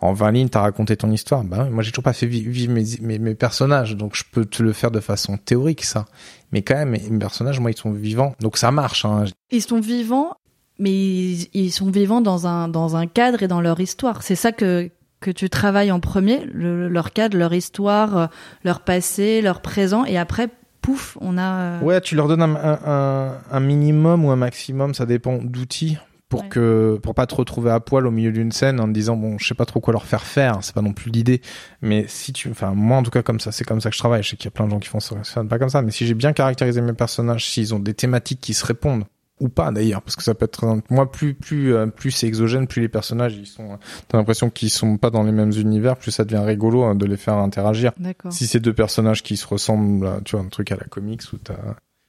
[0.01, 1.43] en, en 20 lignes t'as raconté ton histoire.
[1.43, 4.45] Bah moi j'ai toujours pas fait vi- vivre mes, mes mes personnages, donc je peux
[4.45, 6.05] te le faire de façon théorique ça
[6.51, 9.25] mais quand même mes personnages moi ils sont vivants donc ça marche hein.
[9.51, 10.33] ils sont vivants,
[10.79, 14.23] mais ils, ils sont vivants dans un dans un cadre et dans leur histoire.
[14.23, 14.89] C'est ça que
[15.21, 18.27] que tu travailles en premier, le- leur cadre, leur histoire, euh,
[18.63, 20.47] leur passé, leur présent, et après,
[20.81, 21.41] pouf, on a.
[21.59, 25.37] euh, ouais tu leur donnes un, un, un- un minimum ou un maximum ça dépend
[25.43, 25.97] d'outils
[26.29, 26.49] pour Ouais.
[26.49, 29.37] que pour pas te retrouver à poil au milieu d'une scène en te disant bon
[29.39, 31.41] je sais pas trop quoi leur faire faire c'est pas non plus l'idée
[31.81, 33.99] mais si tu enfin moi en tout cas comme ça c'est comme ça que je
[33.99, 35.81] travaille je sais qu'il y a plein de gens qui font ça pas comme ça
[35.81, 39.05] mais si j'ai bien caractérisé mes personnages s'ils ont des thématiques qui se répondent
[39.39, 42.27] ou pas d'ailleurs parce que ça peut être très moi plus plus euh, plus c'est
[42.27, 45.95] exogène plus les personnages ils sont t'as l'impression qu'ils sont pas dans les mêmes univers
[45.97, 48.31] plus ça devient rigolo hein, de les faire interagir D'accord.
[48.33, 51.21] si c'est deux personnages qui se ressemblent, là, tu vois, un truc à la comics
[51.33, 51.55] où t'as,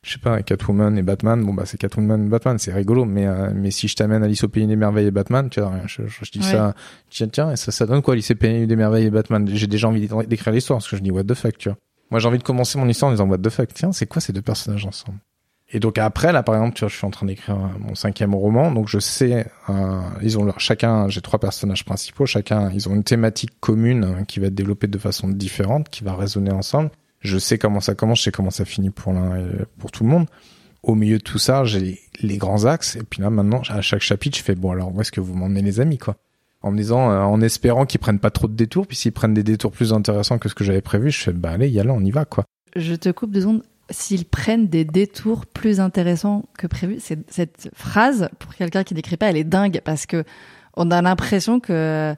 [0.03, 3.27] je sais pas, Catwoman et Batman, bon bah c'est Catwoman et Batman, c'est rigolo, mais
[3.27, 5.83] euh, mais si je t'amène Alice au pays des merveilles et Batman, tu vois, rien,
[5.87, 6.45] je, je, je dis Ouais.
[6.45, 6.75] ça,
[7.11, 9.47] tiens tiens, et ça ça donne quoi Alice au pays des merveilles et Batman?
[9.53, 11.77] J'ai déjà envie d'écrire l'histoire parce que je dis what the fuck, tu vois.
[12.11, 14.21] Moi j'ai envie de commencer mon histoire en disant what the fuck, tiens c'est quoi
[14.23, 15.19] ces deux personnages ensemble?
[15.73, 17.95] Et donc après là par exemple, tu vois, je suis en train d'écrire euh, mon
[17.95, 22.71] cinquième roman, donc je sais, euh, ils ont leur chacun, j'ai trois personnages principaux, chacun
[22.73, 26.17] ils ont une thématique commune euh, qui va être développée de façon différente, qui va
[26.17, 26.91] résonner ensemble.
[27.21, 30.05] Je sais comment ça commence, je sais comment ça finit pour l'un et pour tout
[30.05, 30.27] le monde.
[30.83, 34.01] Au milieu de tout ça, j'ai les grands axes, et puis là maintenant, à chaque
[34.01, 36.17] chapitre, je fais bon alors où est-ce que vous m'emmenez les amis quoi?
[36.63, 39.35] En me disant, euh, en espérant qu'ils prennent pas trop de détours, puis s'ils prennent
[39.35, 41.85] des détours plus intéressants que ce que j'avais prévu, je fais bah allez, y a
[41.85, 42.45] là, on y va quoi.
[42.77, 43.63] Je te coupe deux secondes.
[43.91, 49.29] S'ils prennent des détours plus intéressants que prévu, cette phrase, pour quelqu'un qui n'écrit pas,
[49.29, 50.25] elle est dingue parce que
[50.77, 52.15] on a l'impression que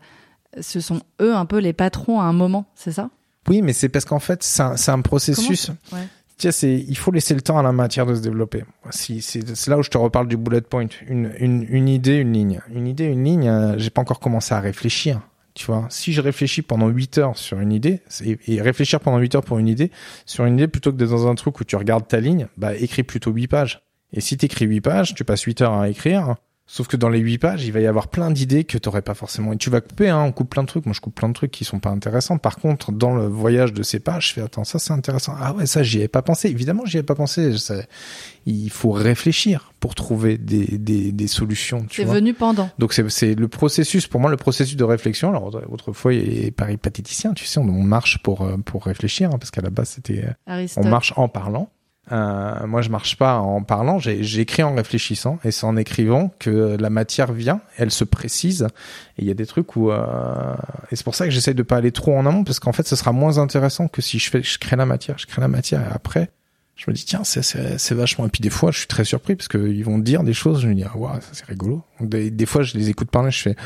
[0.61, 3.11] ce sont eux un peu les patrons à un moment, c'est ça?
[3.49, 5.71] Oui, mais c'est parce qu'en fait, c'est un, c'est un processus.
[5.93, 5.99] Ouais.
[6.39, 8.65] Tu sais, il faut laisser le temps à la matière de se développer.
[8.91, 10.87] Si, c'est, c'est là où je te reparle du bullet point.
[11.07, 12.61] Une, une, une idée, une ligne.
[12.75, 15.21] Une idée, une ligne, euh, j'ai pas encore commencé à réfléchir.
[15.55, 19.19] Tu vois, si je réfléchis pendant 8 heures sur une idée, et, et réfléchir pendant
[19.19, 19.91] 8 heures pour une idée,
[20.25, 22.75] sur une idée plutôt que d'être dans un truc où tu regardes ta ligne, bah
[22.75, 23.83] écris plutôt 8 pages.
[24.15, 27.19] Et si t'écris 8 pages, tu passes 8 heures à écrire, Sauf que dans les
[27.19, 29.53] huit pages, il va y avoir plein d'idées que t'aurais pas forcément.
[29.53, 30.87] Et tu vas couper, hein, on coupe plein de trucs.
[30.87, 32.39] Moi, je coupe plein de trucs qui sont pas intéressants.
[32.39, 35.35] Par contre, dans le voyage de ces pages, je fais attends, ça c'est intéressant.
[35.39, 36.49] Ah ouais, ça j'y avais pas pensé.
[36.49, 37.53] Évidemment, j'y avais pas pensé.
[38.47, 41.85] Il faut réfléchir pour trouver des, des, des solutions.
[41.91, 42.71] C'est venu pendant.
[42.79, 44.07] Donc c'est le processus.
[44.07, 45.31] Pour moi, le processus de réflexion.
[45.31, 47.35] Alors autrefois, il est péripatéticien.
[47.35, 50.25] Tu sais, on, marche pour euh, pour réfléchir, hein, parce qu'à la base c'était
[50.77, 51.71] on marche en parlant.
[52.13, 56.77] Euh, moi, je marche pas en parlant, j'écris en réfléchissant, et c'est en écrivant que
[56.79, 58.69] la matière vient, elle se précise.
[59.19, 60.55] Et il y a des trucs où, euh...
[60.91, 62.87] et c'est pour ça que j'essaye de pas aller trop en amont, parce qu'en fait,
[62.87, 65.49] ce sera moins intéressant que si je fais, je crée la matière, je crée la
[65.49, 66.31] matière, et après,
[66.77, 68.27] je me dis tiens, c'est vachement.
[68.27, 70.69] Et puis des fois, je suis très surpris parce qu'ils vont dire des choses, je
[70.69, 71.83] me dis ah ouais, ça c'est rigolo.
[72.01, 73.57] Des fois, je les écoute parler, je fais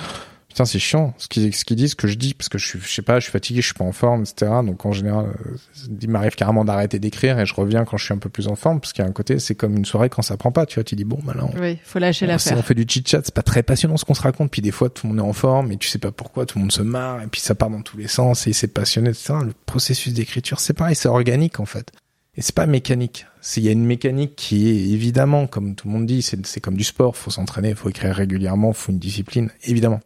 [0.56, 2.80] putain c'est chiant ce qu'ils ce qu'ils disent que je dis parce que je suis
[2.80, 5.26] je sais pas je suis fatigué je suis pas en forme etc donc en général
[5.26, 5.56] euh,
[6.00, 8.56] il m'arrive carrément d'arrêter d'écrire et je reviens quand je suis un peu plus en
[8.56, 10.64] forme parce qu'il y a un côté c'est comme une soirée quand ça prend pas
[10.64, 13.20] tu vois tu dis bon bah oui faut lâcher l'affaire on fait du chit chat
[13.22, 15.28] c'est pas très passionnant ce qu'on se raconte puis des fois tout le monde est
[15.28, 17.54] en forme et tu sais pas pourquoi tout le monde se marre et puis ça
[17.54, 21.08] part dans tous les sens et c'est passionné etc le processus d'écriture c'est pareil c'est
[21.08, 21.92] organique en fait
[22.38, 23.24] et c'est pas mécanique.
[23.56, 26.76] Il y a une mécanique qui est évidemment, comme tout le monde dit, c'est comme
[26.76, 27.16] du sport.
[27.16, 30.00] Faut s'entraîner, faut écrire régulièrement, faut une discipline, évidemment.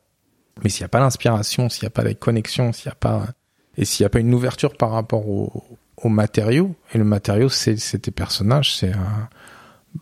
[0.62, 2.96] Mais s'il n'y a pas l'inspiration, s'il n'y a pas la connexion, s'il n'y a
[2.96, 3.26] pas
[3.76, 5.64] et s'il n'y a pas une ouverture par rapport au,
[5.96, 8.92] au matériau, et le matériau c'est tes personnages, c'est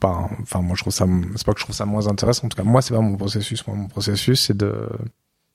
[0.00, 1.06] bah, enfin moi je trouve ça,
[1.36, 2.46] c'est pas que je trouve ça moins intéressant.
[2.46, 3.66] En tout cas moi c'est pas mon processus.
[3.66, 4.88] Moi mon processus c'est de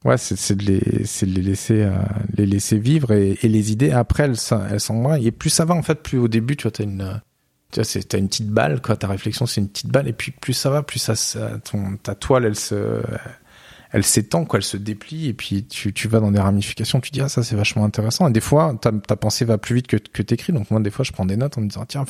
[0.05, 1.91] ouais c'est de les c'est de les laisser euh,
[2.35, 4.35] les laisser vivre et, les idées après elles
[4.69, 7.21] elles sont et plus ça va en fait plus au début tu vois t'as une
[7.71, 10.31] tu vois t'as une petite balle quoi ta réflexion c'est une petite balle et puis
[10.31, 13.01] plus ça va plus ça ton ta toile elle se
[13.93, 17.11] elle s'étend, quoi, elle se déplie, et puis tu, tu vas dans des ramifications, tu
[17.11, 18.27] dis, ah, ça c'est vachement intéressant.
[18.27, 20.89] Et des fois, ta, ta pensée va plus vite que, que t'écris, donc moi, des
[20.89, 22.03] fois, je prends des notes en me disant, tiens,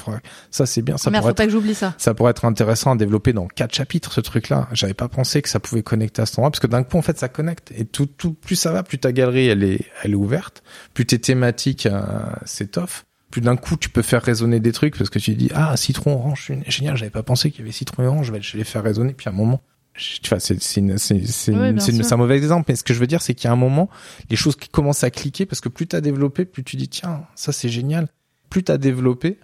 [0.50, 1.94] ça c'est bien, ça pourrait être, pas que j'oublie ça.
[1.98, 4.70] Ça pourrait être intéressant à développer dans quatre chapitres, ce truc-là.
[4.72, 7.02] J'avais pas pensé que ça pouvait connecter à ce endroit, parce que d'un coup, en
[7.02, 7.74] fait, ça connecte.
[7.76, 11.06] Et tout, tout, plus ça va, plus ta galerie, elle est, elle est ouverte, plus
[11.06, 12.02] tes thématiques euh,
[12.46, 15.76] s'étoffent plus d'un coup tu peux faire résonner des trucs parce que tu dis ah
[15.76, 18.60] citron orange génial j'avais pas pensé qu'il y avait citron orange je vais, je vais
[18.60, 19.64] les faire résonner puis à un moment
[19.96, 23.22] tu vois, c'est c'est c'est c'est un mauvais exemple, mais ce que je veux dire,
[23.22, 23.90] c'est qu'il y a un moment,
[24.30, 27.26] les choses qui commencent à cliquer parce que plus t'as développé, plus tu dis tiens,
[27.36, 28.08] ça c'est génial.
[28.50, 29.38] Plus t'as développé,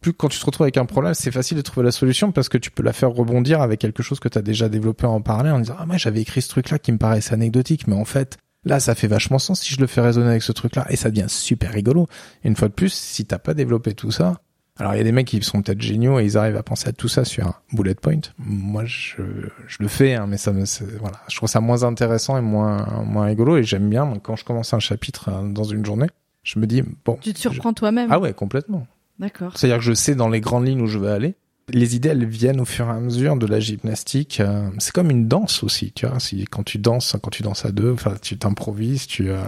[0.00, 2.48] plus quand tu te retrouves avec un problème, c'est facile de trouver la solution parce
[2.48, 5.50] que tu peux la faire rebondir avec quelque chose que t'as déjà développé en parler
[5.50, 8.04] en disant ah moi j'avais écrit ce truc là qui me paraissait anecdotique, mais en
[8.04, 10.86] fait là ça fait vachement sens si je le fais résonner avec ce truc là
[10.90, 12.06] et ça devient super rigolo.
[12.44, 14.40] une fois de plus, si t'as pas développé tout ça,
[14.78, 16.88] alors il y a des mecs qui sont peut-être géniaux et ils arrivent à penser
[16.88, 18.20] à tout ça sur un bullet point.
[18.38, 19.22] Moi je,
[19.66, 20.64] je le fais, hein, mais ça me
[21.00, 24.44] voilà, je trouve ça moins intéressant et moins moins rigolo et j'aime bien quand je
[24.44, 26.08] commence un chapitre euh, dans une journée,
[26.44, 27.18] je me dis bon.
[27.20, 28.08] Tu te surprends toi-même.
[28.10, 28.86] Ah ouais complètement.
[29.18, 29.52] D'accord.
[29.56, 31.34] C'est-à-dire que je sais dans les grandes lignes où je veux aller.
[31.70, 34.40] Les idées elles viennent au fur et à mesure de la gymnastique.
[34.40, 36.20] Euh, c'est comme une danse aussi, tu vois.
[36.20, 39.42] Si quand tu danses, quand tu danses à deux, enfin tu t'improvises, tu euh,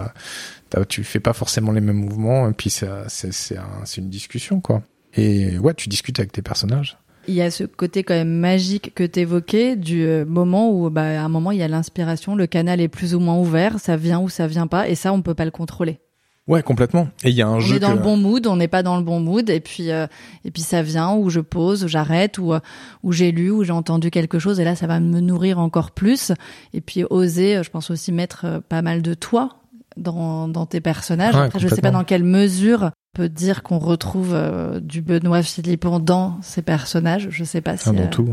[0.87, 4.59] tu fais pas forcément les mêmes mouvements et puis c'est c'est c'est un, une discussion
[4.59, 4.83] quoi.
[5.15, 6.97] Et ouais, tu discutes avec tes personnages.
[7.27, 11.21] Il y a ce côté quand même magique que t'évoquais du euh, moment où, bah,
[11.21, 13.95] à un moment, il y a l'inspiration, le canal est plus ou moins ouvert, ça
[13.95, 15.99] vient ou ça vient pas, et ça, on peut pas le contrôler.
[16.47, 17.07] Ouais, complètement.
[17.23, 17.73] Et il y a un on jeu.
[17.73, 19.91] On est dans le bon mood, on n'est pas dans le bon mood, et puis
[19.91, 20.07] euh,
[20.43, 22.59] et puis ça vient ou je pose, ou j'arrête, ou euh,
[23.03, 25.91] ou j'ai lu, ou j'ai entendu quelque chose, et là ça va me nourrir encore
[25.91, 26.31] plus.
[26.73, 29.59] Et puis oser, je pense aussi mettre pas mal de toi
[29.97, 31.35] dans dans tes personnages.
[31.35, 35.99] Après, je sais pas dans quelle mesure peut dire qu'on retrouve euh, du Benoît Philippon
[35.99, 37.27] dans ses personnages?
[37.29, 37.89] Je sais pas si.
[37.89, 38.29] Ah, dans euh, tout.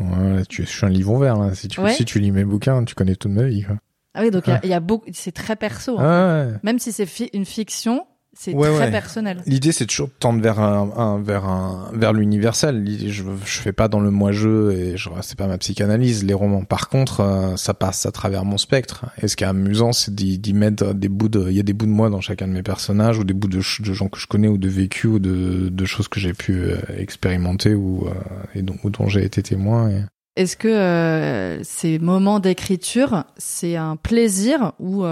[0.49, 1.37] tu, je suis un livre ouvert.
[1.37, 1.55] Là.
[1.55, 3.63] Si, tu, si tu lis mes bouquins, tu connais toute ma vie.
[3.63, 3.77] Quoi.
[4.15, 5.09] Ah oui, donc il y, a beaucoup.
[5.13, 5.99] C'est très perso.
[5.99, 6.59] Hein.
[6.63, 8.07] Même si c'est une fiction,
[8.39, 9.43] c'est très personnel.
[9.47, 12.85] L'idée, c'est toujours de tendre vers un, vers un, vers l'universel.
[12.87, 16.63] Je, je fais pas dans le moi-je et je, c'est pas ma psychanalyse, les romans.
[16.63, 19.07] Par contre, euh, ça passe à travers mon spectre.
[19.21, 21.73] Et ce qui est amusant, c'est d'y mettre des bouts de, il y a des
[21.73, 24.21] bouts de moi dans chacun de mes personnages ou des bouts de, de gens que
[24.21, 28.07] je connais ou de vécu ou de, de choses que j'ai pu euh, expérimenter ou,
[28.07, 28.13] euh,
[28.55, 29.91] et dont, ou dont j'ai été témoin.
[29.91, 30.03] Et...
[30.37, 35.05] Est-ce que ces moments d'écriture, c'est un plaisir ou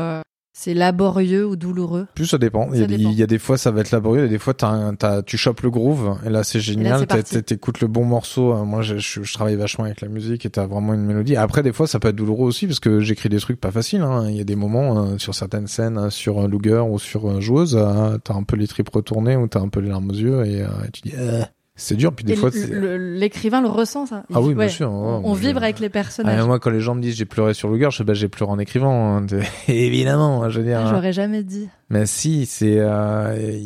[0.58, 2.06] c'est laborieux ou douloureux?
[2.14, 2.70] Plus ça dépend.
[2.72, 4.54] il, y a, des fois ça va être laborieux, et des fois
[5.26, 7.06] tu chopes le groove et là c'est génial.
[7.06, 8.52] T'écoutes le bon morceau.
[8.52, 8.64] Hein.
[8.64, 11.36] Moi je, je, travaille vachement avec la musique et t'as vraiment une mélodie.
[11.36, 14.00] Après des fois ça peut être douloureux aussi parce que j'écris des trucs pas faciles.
[14.00, 14.28] Hein.
[14.30, 17.76] Il y a des moments euh, sur certaines scènes, euh, sur Luger ou sur Joueuse,
[17.78, 20.46] euh, t'as un peu les tripes retournées ou t'as un peu les larmes aux yeux
[20.46, 21.12] et, tu dis
[21.76, 22.12] c'est dur.
[22.12, 22.50] Puis des Et fois,
[22.98, 24.24] l'écrivain le ressent, ça.
[24.30, 24.90] Il ah oui, bien ouais, sûr.
[24.90, 26.44] On, ouais, on moi, je- vibre avec les Ah, personnages.
[26.46, 28.50] moi, quand les gens me disent j'ai pleuré sur Luger, je sais bah, j'ai pleuré
[28.50, 29.18] en écrivant.
[29.18, 29.26] hein.
[29.68, 30.80] Évidemment, je veux dire.
[30.84, 31.68] Ah, J'aurais jamais dit.
[31.90, 33.58] Mais si, c'est, euh,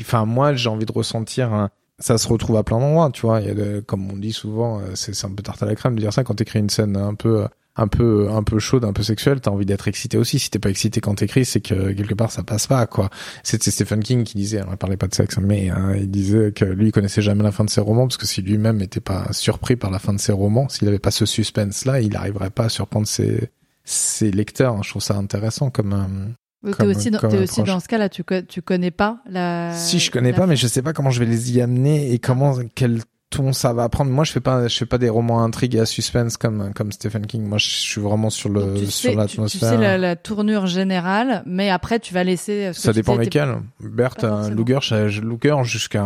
[0.00, 1.68] enfin moi j'ai envie de ressentir.
[1.98, 3.40] Ça se retrouve à plein d'endroits, tu vois.
[3.42, 5.66] Il y a le- comme on dit souvent, euh, c'est c'est un peu tarte à
[5.66, 8.58] la crème de dire ça quand t'écris une scène un peu, un peu, un peu
[8.58, 9.40] chaude, un peu sexuelle.
[9.40, 10.38] T'as envie d'être excité aussi.
[10.38, 13.10] Si t'es pas excité quand t'écris, c'est que quelque part ça passe pas, quoi.
[13.42, 16.52] C'était Stephen King qui disait, alors il parlait pas de sexe, mais hein, il disait
[16.52, 19.00] que lui il connaissait jamais la fin de ses romans parce que si lui-même était
[19.00, 22.50] pas surpris par la fin de ses romans, s'il avait pas ce suspense-là, il arriverait
[22.50, 23.50] pas à surprendre ses,
[23.84, 24.82] ses lecteurs.
[24.82, 25.92] Je trouve ça intéressant comme.
[25.92, 29.72] euh, T'es Comme- aussi, dans, aussi dans ce cas-là, tu, tu connais pas la.
[29.74, 32.12] Si je connais la pas, mais je sais pas comment je vais les y amener
[32.12, 33.00] et comment quel
[33.30, 34.10] ton ça va prendre.
[34.10, 36.72] Moi, je fais pas, je fais pas des romans à intrigue et à suspense comme
[36.74, 37.44] comme Stephen King.
[37.46, 39.68] Moi, je suis vraiment sur le tu sur sais, tu, tu l'atmosphère.
[39.70, 42.66] sais la, la tournure générale, mais après tu vas laisser.
[42.66, 43.56] euh, ce Ça dépend lesquels.
[43.80, 44.50] Bert, pas euh.
[44.50, 46.04] Luger, je- je- Luger jusqu'à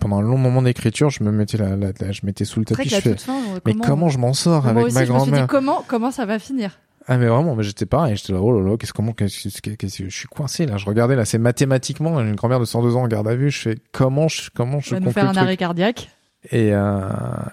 [0.00, 2.66] pendant un long moment d'écriture, je me mettais la, la- la- je mettais sous le
[2.66, 2.88] tapis.
[2.88, 5.18] Je fais, fin, euh, mais comment je m'en sors Moi avec aussi, ma je me
[5.18, 6.78] suis dit grand-mère comment comment ça va finir.
[7.08, 9.88] Ah mais vraiment, mais j'étais pareil, j'étais là, oh là là, qu'est-ce comment, qu'est-ce que
[9.88, 10.76] je suis coincé là.
[10.76, 13.58] Je regardais là, c'est mathématiquement, une grand-mère de 102 ans en garde à vue, je
[13.60, 16.10] fais comment je comment je Tu vas nous conclue faire un arrêt cardiaque.
[16.50, 17.00] Et, euh,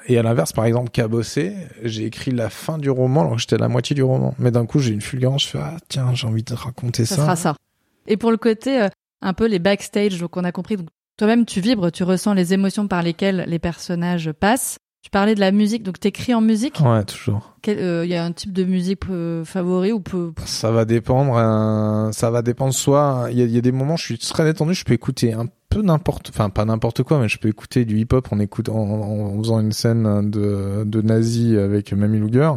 [0.07, 3.55] et à l'inverse, par exemple, Cabossé, j'ai écrit la fin du roman alors que j'étais
[3.55, 4.33] à la moitié du roman.
[4.39, 7.15] Mais d'un coup, j'ai une fulgurance, je fais, ah tiens, j'ai envie de raconter Ça
[7.17, 7.21] ça.
[7.23, 7.55] sera ça.
[8.07, 8.87] Et pour le côté euh,
[9.21, 10.77] un peu les backstage, donc on a compris.
[10.77, 14.77] Donc, toi-même, tu vibres, tu ressens les émotions par lesquelles les personnages passent.
[15.03, 16.79] Tu parlais de la musique, donc t'écris en musique?
[16.81, 17.53] Ouais, toujours.
[17.61, 20.85] Quel- euh, Il y a un type de musique euh, favori ou peu Ça va
[20.85, 24.03] dépendre, euh, ça va dépendre soit, il y a, il y a des moments, je
[24.03, 27.37] suis très détendu, je peux écouter un peu n'importe, enfin pas n'importe quoi, mais je
[27.37, 31.93] peux écouter du hip-hop en écoutant, en, en faisant une scène de, de nazi avec
[31.93, 32.51] Mamie Luger.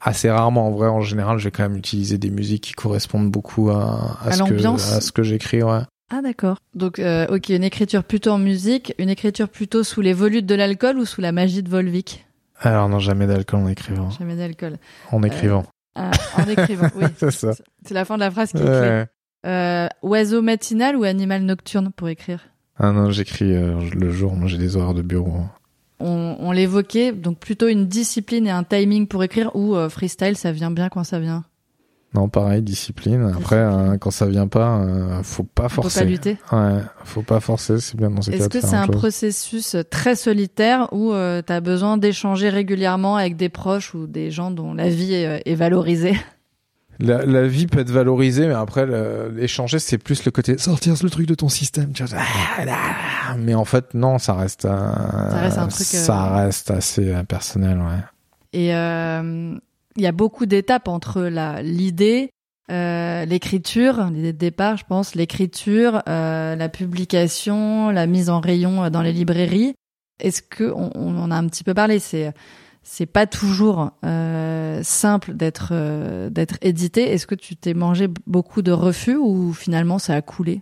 [0.00, 3.30] Assez rarement, en vrai, en général, je vais quand même utiliser des musiques qui correspondent
[3.30, 5.80] beaucoup à, à, À ce que, à ce que j'écris, ouais.
[6.10, 6.58] Ah d'accord.
[6.74, 10.54] Donc euh, ok, une écriture plutôt en musique, une écriture plutôt sous les volutes de
[10.54, 12.26] l'alcool ou sous la magie de Volvic?
[12.60, 14.10] Alors non, jamais d'alcool en écrivant.
[14.10, 14.76] Jamais d'alcool.
[15.10, 15.64] En écrivant.
[15.94, 17.04] Ah, en écrivant, oui.
[17.16, 17.52] c'est ça.
[17.84, 18.62] C'est la fin de la phrase qui est.
[18.62, 19.06] Ouais.
[19.46, 22.40] Euh, oiseau matinal ou animal nocturne pour écrire?
[22.78, 25.42] Ah non, j'écris euh, le jour, moi j'ai des horaires de bureau.
[26.00, 30.36] On, on l'évoquait, donc plutôt une discipline et un timing pour écrire ou euh, freestyle,
[30.36, 31.44] ça vient bien quand ça vient?
[32.14, 33.32] Non, pareil, discipline.
[33.36, 36.04] Après, euh, quand ça vient pas, euh, faut pas On peut pas forcer.
[36.04, 36.36] lutter.
[36.52, 38.94] Ouais, faut pas forcer, c'est bien dans ces Est-ce que c'est un chose.
[38.96, 44.30] processus très solitaire où euh, tu as besoin d'échanger régulièrement avec des proches ou des
[44.30, 46.14] gens dont la vie est, est valorisée?
[47.00, 50.94] La, la vie peut être valorisée, mais après, le- échanger, c'est plus le côté sortir
[51.02, 51.92] le truc de ton système.
[51.92, 55.98] Tu vois, ah, mais en fait, non, ça reste, euh, ça reste un truc, euh,
[56.04, 58.02] ça reste assez euh, personnel, ouais.
[58.52, 59.56] Et euh,
[59.96, 62.30] il y a beaucoup d'étapes entre la l'idée,
[62.70, 68.84] euh, l'écriture, l'idée de départ, je pense, l'écriture, euh, la publication, la mise en rayon
[68.84, 69.74] euh, dans les librairies.
[70.20, 72.32] Est-ce que on, on en a un petit peu parlé C'est
[72.84, 77.12] c'est pas toujours euh, simple d'être euh, d'être édité.
[77.12, 80.60] Est-ce que tu t'es mangé beaucoup de refus ou finalement ça a coulé?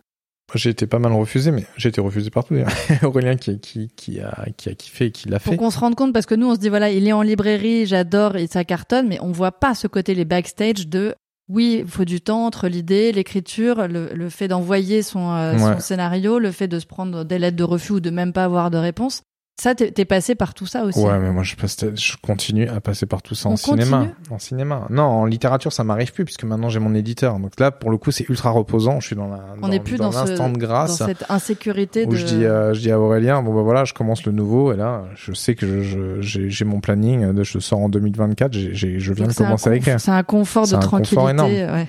[0.54, 2.54] J'ai été pas mal refusé, mais j'ai été refusé partout.
[2.54, 2.72] d'ailleurs.
[3.04, 5.56] Aurélien qui, qui, qui, a, qui a kiffé et qui l'a Pour fait.
[5.56, 7.86] qu'on se rende compte, parce que nous on se dit voilà, il est en librairie,
[7.86, 11.14] j'adore et ça cartonne, mais on voit pas ce côté les backstage de
[11.48, 15.80] oui, il faut du temps entre l'idée, l'écriture, le, le fait d'envoyer son, euh, son
[15.80, 18.70] scénario, le fait de se prendre des lettres de refus ou de même pas avoir
[18.70, 19.22] de réponse.
[19.60, 20.98] Ça, t'es passé par tout ça aussi.
[20.98, 24.08] Ouais, mais moi je, passe, je continue à passer par tout ça On en cinéma.
[24.30, 24.86] En cinéma.
[24.90, 27.38] Non, en littérature ça m'arrive plus puisque maintenant j'ai mon éditeur.
[27.38, 28.98] Donc là pour le coup c'est ultra reposant.
[29.00, 31.26] Je suis dans la On dans, n'est plus dans, ce- l'instant de dans grâce cette
[31.28, 32.16] insécurité où de.
[32.16, 34.76] je dis euh, je dis à Aurélien bon bah voilà je commence le nouveau et
[34.76, 35.82] là je sais que
[36.20, 38.52] j'ai mon planning de je sors en 2024.
[38.54, 40.00] j'ai j'ai- je viens Donc de commencer à écrire.
[40.00, 41.30] C'est un confort de un confort tranquillité.
[41.30, 41.74] énorme.
[41.76, 41.86] ouais.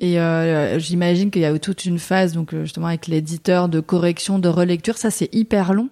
[0.00, 3.80] Et euh, j'imagine qu'il y a toute une phase, donc euh, justement avec l'éditeur de
[3.80, 5.88] correction, de relecture, ça c'est hyper long.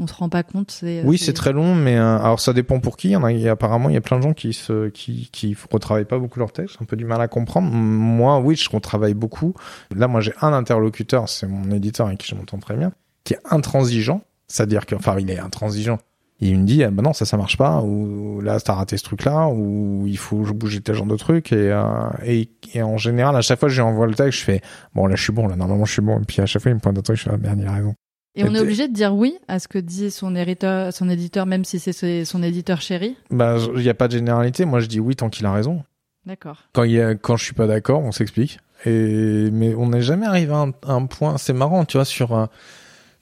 [0.00, 0.70] On se rend pas compte.
[0.70, 3.08] C'est, Oui, c'est très long, mais euh, alors ça dépend pour qui.
[3.08, 4.52] Il y en a, il y a- apparemment, il y a plein de gens qui
[4.52, 7.68] se, qui, qui retravaillent pas beaucoup leur texte, un peu du mal à comprendre.
[7.70, 9.54] Moi, oui, je retravaille beaucoup.
[9.94, 12.92] Là, moi, j'ai un interlocuteur, c'est mon éditeur avec qui je m'entends très bien,
[13.24, 14.22] qui est intransigeant.
[14.46, 15.98] C'est-à-dire que, enfin, il est intransigeant.
[16.40, 19.02] Il me dit, ah, bah non, ça, ça marche pas, ou là, t'as raté ce
[19.02, 21.82] truc-là, ou il faut bouger tel genre de truc, et, euh,
[22.24, 24.60] et, et en général, à chaque fois, je lui envoie le texte, je fais,
[24.94, 26.70] bon, là, je suis bon, là, normalement, je suis bon, et puis à chaque fois,
[26.70, 27.94] il me pointe un truc, je fais, ah, merde, il a raison.
[28.38, 31.44] Et on est obligé de dire oui à ce que dit son éditeur, son éditeur,
[31.46, 33.16] même si c'est ce- son éditeur chéri.
[33.30, 34.64] Bah, il y a pas de généralité.
[34.64, 35.82] Moi, je dis oui tant qu'il a raison.
[36.26, 36.58] D'accord.
[36.72, 38.58] Quand il y a, quand je suis pas d'accord, on s'explique.
[38.86, 41.36] Et mais on n'est jamais arrivé à un, à un point.
[41.38, 42.46] C'est marrant, tu vois, sur euh,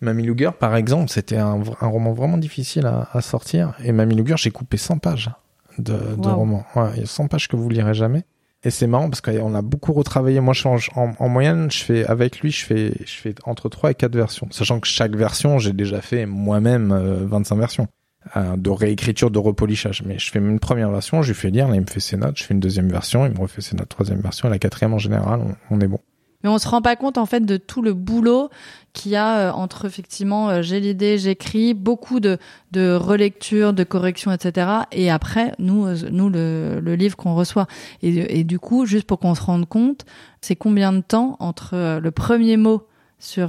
[0.03, 3.75] Mamie Luger, par exemple, c'était un, roman vraiment difficile à, à sortir.
[3.83, 5.31] Et Mamie Luger, j'ai coupé 100 pages
[5.79, 6.65] de, de roman.
[6.75, 8.25] Ouais, il y a 100 pages que vous lirez jamais.
[8.65, 10.41] Et c'est marrant parce qu'on a beaucoup retravaillé.
[10.41, 13.69] Moi, je change en, en, moyenne, je fais avec lui, je fais je fais entre
[13.69, 16.93] 3 et 4 versions, sachant que chaque version, j'ai déjà fait moi-même
[17.29, 17.89] 25 euh, versions
[18.37, 20.03] euh, de réécriture, de repolichage.
[20.05, 22.17] Mais je fais une première version, je lui fais lire, là il me fait ses
[22.17, 24.59] notes, je fais une deuxième version, il me refait ses notes, troisième version, et la
[24.59, 25.41] quatrième en général,
[25.71, 26.01] on, est bon.
[26.47, 28.51] Mais on se rend pas compte en fait de tout le boulot
[28.93, 32.39] qu'il y a euh, entre effectivement euh, j'ai l'idée, j'écris, beaucoup de,
[32.71, 34.69] de relecture, de correction, etc.
[34.93, 37.67] Et après nous nous le, livre qu'on reçoit.
[38.03, 40.07] Et, et du coup juste pour qu'on se rende compte,
[40.41, 42.87] c'est combien de temps entre le premier mot
[43.19, 43.49] sur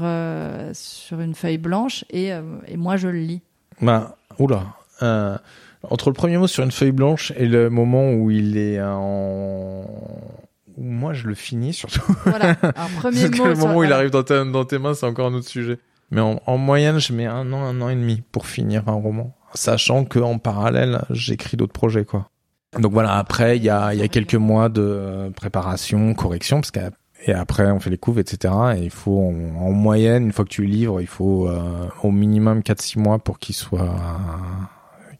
[0.73, 2.31] sur une feuille blanche et,
[2.67, 3.41] et moi je le lis.
[3.79, 4.63] Bah Oula.
[5.03, 5.37] Euh,
[5.83, 9.85] entre le premier mot sur une feuille blanche et le moment où il est en
[10.77, 12.01] moi je le finis surtout.
[12.25, 13.45] Voilà, un premier mot.
[13.45, 15.79] le moment où il arrive dans, dans tes mains, c'est encore un autre sujet.
[16.09, 19.35] Mais en, moyenne, je mets un an, un an et demi pour finir un roman,
[19.53, 22.29] sachant que en parallèle, j'écris d'autres projets, quoi.
[22.79, 26.79] Donc voilà, après, il y a, y a quelques mois de préparation, correction, parce que
[27.25, 28.53] et après, on fait les couves, etc.
[28.77, 32.59] Et il faut, en, moyenne, une fois que tu livres, il faut euh, au minimum
[32.59, 33.95] 4-6 mois pour qu'il soit,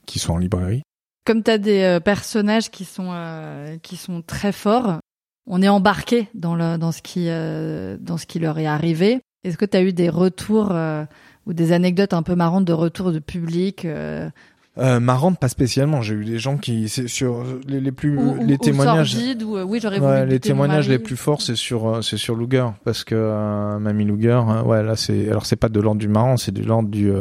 [0.06, 0.82] qu'il soit en librairie.
[1.24, 5.00] Comme tu as des euh, personnages qui sont, euh, qui sont très forts,
[5.48, 9.20] on est embarqué dans, le, dans, ce qui, dans ce qui leur est arrivé.
[9.44, 10.72] Est-ce que tu as eu des retours
[11.46, 13.86] ou des anecdotes un peu marrantes de retours de public
[14.78, 16.02] euh, marrante pas spécialement.
[16.02, 19.16] J'ai eu des gens qui c'est sur les, les plus les témoignages.
[19.44, 22.36] ou, euh, oui j'aurais ouais, les témoignages les plus forts c'est sur euh, c'est sur
[22.36, 26.00] Luger parce que euh, Mamie Luger hein, ouais là c'est alors c'est pas de l'ordre
[26.00, 27.12] du marrant c'est de l'ordre du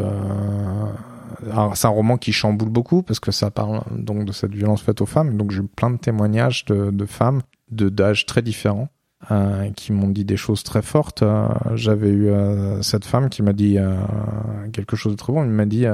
[1.74, 5.02] c'est un roman qui chamboule beaucoup parce que ça parle donc de cette violence faite
[5.02, 5.38] aux femmes.
[5.38, 7.42] Donc j'ai eu plein de témoignages de, de femmes
[7.72, 8.90] de d'âges très différents
[9.32, 11.24] euh, qui m'ont dit des choses très fortes.
[11.24, 13.78] Euh, j'avais eu euh, cette femme qui m'a dit
[14.72, 15.44] quelque chose de très bon.
[15.44, 15.86] Elle m'a dit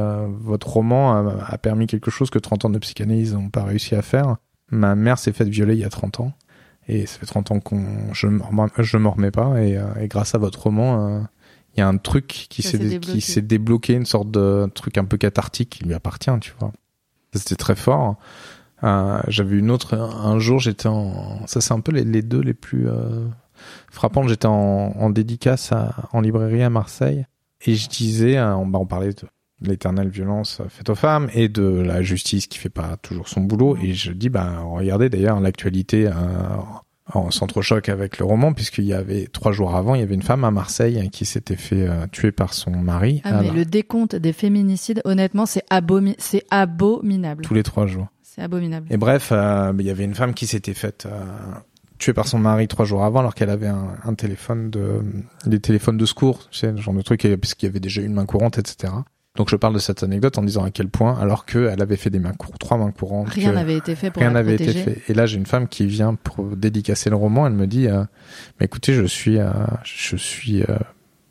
[0.42, 4.02] votre roman a, permis quelque chose que 30 ans de psychanalyse n'ont pas réussi à
[4.02, 4.36] faire.
[4.72, 6.34] Ma mère s'est faite violer il y a 30 ans
[6.90, 8.28] et ça fait 30 ans qu'on je
[8.80, 11.26] je m'en remets pas et, et, grâce à votre roman
[11.76, 15.06] il y a un truc qui s'est qui s'est débloqué une sorte de truc un
[15.06, 16.74] peu cathartique qui lui appartient tu vois
[17.34, 18.18] c'était très fort
[18.84, 22.42] euh, j'avais une autre un jour j'étais en ça c'est un peu les, les, deux
[22.42, 23.26] les plus euh,
[23.92, 27.26] frappants j'étais en, en, dédicace à, en librairie à Marseille
[27.66, 29.28] et je disais euh, on, bah, on parlait de
[29.62, 33.78] l'éternelle violence faite aux femmes et de la justice qui fait pas toujours son boulot
[33.82, 36.12] et je dis bah regardez d'ailleurs l'actualité euh,
[37.12, 40.22] en centre-choc avec le roman, puisqu'il y avait trois jours avant, il y avait une
[40.22, 43.22] femme à Marseille qui s'était fait euh, tuer par son mari.
[43.26, 46.16] Ah, mais le décompte des féminicides, honnêtement, c'est abomi
[46.50, 47.44] abominable.
[47.44, 48.08] Tous les trois jours.
[48.34, 48.88] C'est abominable.
[48.90, 51.24] Et bref, euh, il y avait une femme qui s'était faite euh,
[52.00, 55.04] tuer par son mari trois jours avant, alors qu'elle avait un, un, téléphone de,
[55.46, 58.14] des téléphones de secours, tu sais, le genre de truc, puisqu'il y avait déjà une
[58.14, 58.92] main courante, etc.
[59.36, 62.10] Donc je parle de cette anecdote en disant à quel point, alors qu'elle avait fait
[62.10, 65.02] des mains courantes, trois mains courantes, rien n'avait été fait pour rien n'avait été fait.
[65.08, 68.04] Et là j'ai une femme qui vient pour dédicacer le roman, elle me dit, euh,
[68.60, 69.52] mais écoutez, je suis, euh,
[69.84, 70.64] je suis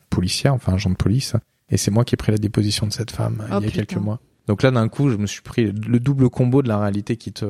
[0.09, 1.35] policière, enfin agent de police,
[1.69, 3.61] et c'est moi qui ai pris la déposition de cette femme oh, il y a
[3.71, 3.85] putain.
[3.85, 4.21] quelques mois.
[4.47, 7.33] Donc là, d'un coup, je me suis pris le double combo de la réalité qui
[7.33, 7.47] te,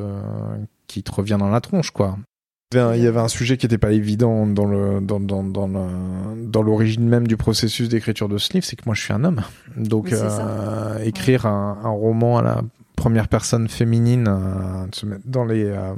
[0.86, 2.18] qui te revient dans la tronche, quoi.
[2.74, 6.46] Il y avait un sujet qui n'était pas évident dans le dans dans dans le,
[6.46, 9.24] dans l'origine même du processus d'écriture de ce livre, c'est que moi je suis un
[9.24, 9.42] homme,
[9.76, 11.50] donc euh, écrire ouais.
[11.50, 12.62] un, un, roman à la
[12.96, 15.94] première personne féminine, euh, se mettre dans les euh,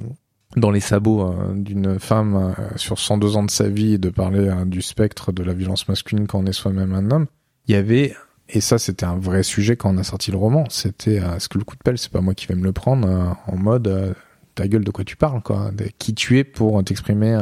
[0.57, 4.51] dans les sabots euh, d'une femme sur 102 ans de sa vie et de parler
[4.67, 7.27] du spectre de la violence masculine quand on est soi-même un homme,
[7.69, 8.15] il y avait
[8.49, 10.65] et ça, c'était un vrai sujet quand on a sorti le roman.
[10.69, 12.73] C'était euh, est-ce que le coup de pelle, c'est pas moi qui vais me le
[12.73, 14.13] prendre euh, en mode euh,
[14.55, 15.71] ta gueule de quoi tu parles, quoi.
[15.73, 17.37] De qui tu es pour t'exprimer.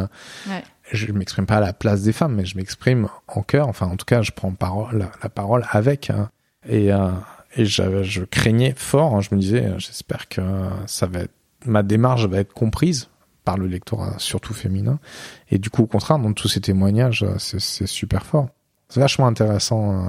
[0.49, 0.63] Ouais.
[0.93, 3.69] Je m'exprime pas à la place des femmes, mais je m'exprime en cœur.
[3.69, 6.11] Enfin, en tout cas, je prends parole, la, parole avec.
[6.11, 6.31] Hein.
[6.69, 6.91] Et,
[7.57, 9.17] et je, je, craignais fort.
[9.17, 9.21] Hein.
[9.21, 10.43] Je me disais, j'espère que
[10.87, 11.33] ça va être,
[11.65, 13.09] ma démarche va être comprise
[13.45, 14.99] par le lectorat, surtout féminin.
[15.51, 18.49] Et du coup, au contraire, dans tous ces témoignages, c'est super fort
[18.93, 20.05] c'est vachement intéressant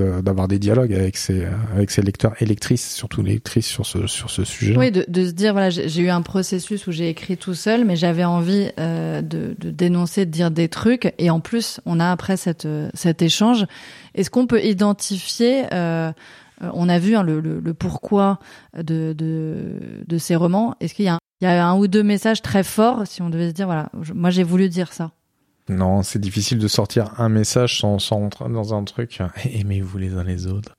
[0.00, 2.46] euh, d'avoir des dialogues avec ces avec ces lecteurs et
[2.78, 6.22] surtout lectrices sur ce sur ce sujet oui de, se dire voilà j'ai eu un
[6.22, 10.68] processus où j'ai écrit tout seul mais j'avais envie euh, de, dénoncer de dire des
[10.68, 12.64] trucs et en plus on a après cet
[13.20, 13.66] échange
[14.14, 16.10] est-ce qu'on peut identifier euh,
[16.60, 18.38] on a vu hein, le, pourquoi
[18.74, 19.14] de,
[20.18, 20.76] ces romans.
[20.80, 21.18] Est-ce qu'il y a,
[21.66, 24.68] un, ou deux messages très forts si on devait se dire voilà, moi j'ai voulu
[24.70, 25.10] dire ça?
[25.68, 29.20] Non, c'est difficile de sortir un message sans, sans rentrer dans un truc.
[29.44, 30.76] Aimez-vous les uns les autres.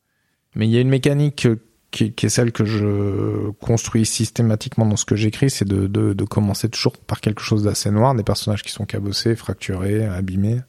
[0.56, 1.48] Mais il y a une mécanique
[1.92, 6.14] qui, qui, est celle que je construis systématiquement dans ce que j'écris, c'est de, de,
[6.14, 10.62] de, commencer toujours par quelque chose d'assez noir, des personnages qui sont cabossés, fracturés, abîmés,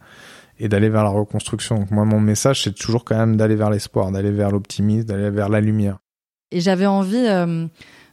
[0.58, 1.78] et d'aller vers la reconstruction.
[1.80, 5.30] Donc moi, mon message, c'est toujours quand même d'aller vers l'espoir, d'aller vers l'optimisme, d'aller
[5.30, 5.98] vers la lumière.
[6.50, 7.26] Et j'avais envie...
[7.26, 7.66] Euh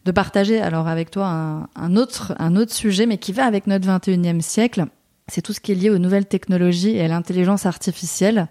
[0.05, 3.67] de partager alors avec toi un, un, autre, un autre sujet, mais qui va avec
[3.67, 4.85] notre 21e siècle.
[5.27, 8.47] C'est tout ce qui est lié aux nouvelles technologies et à l'intelligence artificielle.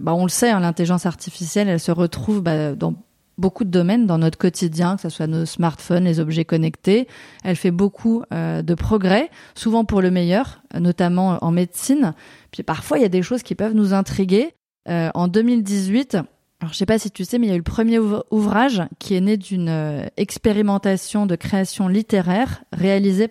[0.00, 2.94] Bah, on le sait, hein, l'intelligence artificielle, elle se retrouve bah, dans
[3.38, 7.08] beaucoup de domaines dans notre quotidien, que ce soit nos smartphones, les objets connectés.
[7.42, 12.14] Elle fait beaucoup euh, de progrès, souvent pour le meilleur, notamment en médecine.
[12.52, 14.54] Puis parfois, il y a des choses qui peuvent nous intriguer.
[14.88, 16.18] Euh, en 2018,
[16.60, 17.98] alors je sais pas si tu sais, mais il y a eu le premier
[18.30, 23.30] ouvrage qui est né d'une euh, expérimentation de création littéraire réalisée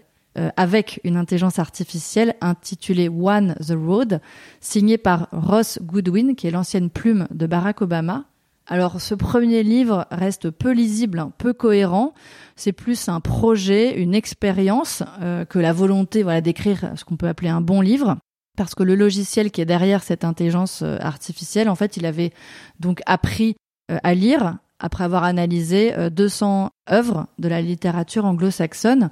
[0.58, 4.20] avec une intelligence artificielle intitulée One the Road,
[4.62, 8.26] signé par Ross Goodwin, qui est l'ancienne plume de Barack Obama,
[8.68, 12.14] alors ce premier livre reste peu lisible, peu cohérent.
[12.56, 17.28] C'est plus un projet, une expérience euh, que la volonté voilà, d'écrire ce qu'on peut
[17.28, 18.18] appeler un bon livre.
[18.56, 22.32] Parce que le logiciel qui est derrière cette intelligence euh, artificielle, en fait, il avait
[22.80, 23.56] donc appris
[23.92, 29.12] euh, à lire après avoir analysé 200 œuvres de la littérature anglo-saxonne.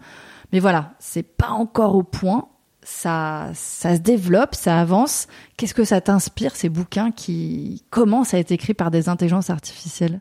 [0.51, 2.47] Mais voilà, c'est pas encore au point
[2.83, 5.27] ça, ça se développe, ça avance.
[5.57, 10.19] Qu'est-ce que ça t'inspire, ces bouquins qui commencent à être écrits par des intelligences artificielles?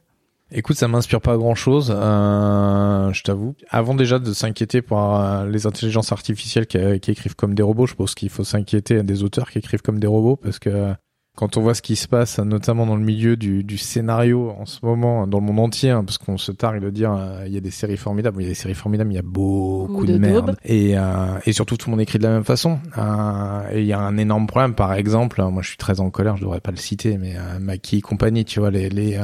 [0.52, 3.54] Écoute, ça m'inspire pas grand-chose, euh, je t'avoue.
[3.70, 7.86] Avant déjà de s'inquiéter pour euh, les intelligences artificielles qui, qui, écrivent comme des robots,
[7.86, 10.92] je pense qu'il faut s'inquiéter des auteurs qui écrivent comme des robots parce que
[11.41, 14.66] quand on voit ce qui se passe, notamment dans le milieu du, du scénario en
[14.66, 17.55] ce moment, dans le monde entier, hein, parce qu'on se targue de dire euh, il
[17.55, 20.05] y a des séries formidables, il y a des séries formidables, il y a beaucoup
[20.05, 22.78] de, merde, et, euh, et surtout tout le monde écrit de la même façon.
[22.99, 26.11] Euh, et il y a un énorme problème, par exemple, moi je suis très en
[26.11, 29.18] colère, je devrais pas le citer, mais euh, Maki et compagnie, tu vois, les les,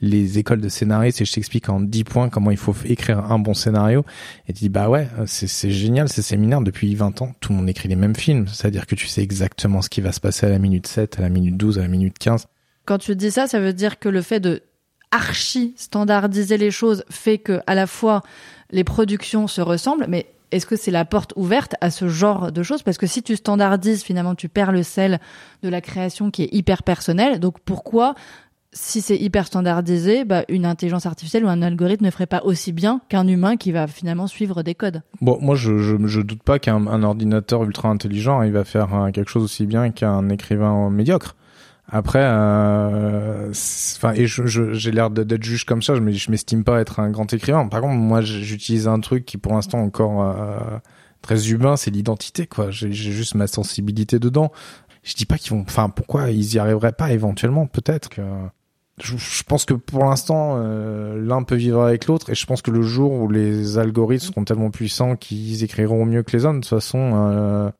[0.00, 3.38] les écoles de scénaristes, et je t'explique en 10 points comment il faut écrire un
[3.38, 4.04] bon scénario,
[4.48, 7.68] et tu dis bah ouais, c'est génial ces séminaires depuis 20 ans, tout le monde
[7.68, 10.48] écrit les mêmes films, c'est-à-dire que tu sais exactement ce qui va se passer à
[10.48, 12.46] la minute 7, à la minute 12 à la minute 15.
[12.86, 14.62] Quand tu dis ça, ça veut dire que le fait de
[15.12, 18.22] archi standardiser les choses fait que à la fois
[18.70, 22.62] les productions se ressemblent, mais est-ce que c'est la porte ouverte à ce genre de
[22.62, 22.82] choses?
[22.82, 25.20] Parce que si tu standardises, finalement, tu perds le sel
[25.62, 27.38] de la création qui est hyper personnelle.
[27.38, 28.14] Donc pourquoi,
[28.72, 32.72] si c'est hyper standardisé, bah, une intelligence artificielle ou un algorithme ne ferait pas aussi
[32.72, 35.02] bien qu'un humain qui va finalement suivre des codes?
[35.20, 39.10] Bon, moi, je, je, je doute pas qu'un ordinateur ultra intelligent, il va faire euh,
[39.10, 41.36] quelque chose aussi bien qu'un écrivain médiocre.
[41.92, 43.50] Après, euh,
[43.96, 45.96] enfin, et je, j'ai l'air d'être juge comme ça.
[45.96, 47.66] Je m'estime pas être un grand écrivain.
[47.66, 50.78] Par contre, moi, j'utilise un truc qui, pour l'instant, encore euh,
[51.20, 52.46] très humain, c'est l'identité.
[52.46, 54.52] Quoi, j'ai juste ma sensibilité dedans.
[55.02, 55.62] Je dis pas qu'ils vont.
[55.62, 58.22] Enfin, pourquoi ils y arriveraient pas éventuellement Peut-être que.
[59.02, 62.70] Je, pense que pour l'instant, euh, l'un peut vivre avec l'autre, et je pense que
[62.70, 66.66] le jour où les algorithmes seront tellement puissants qu'ils écriront mieux que les hommes, de
[66.66, 67.70] toute façon, euh,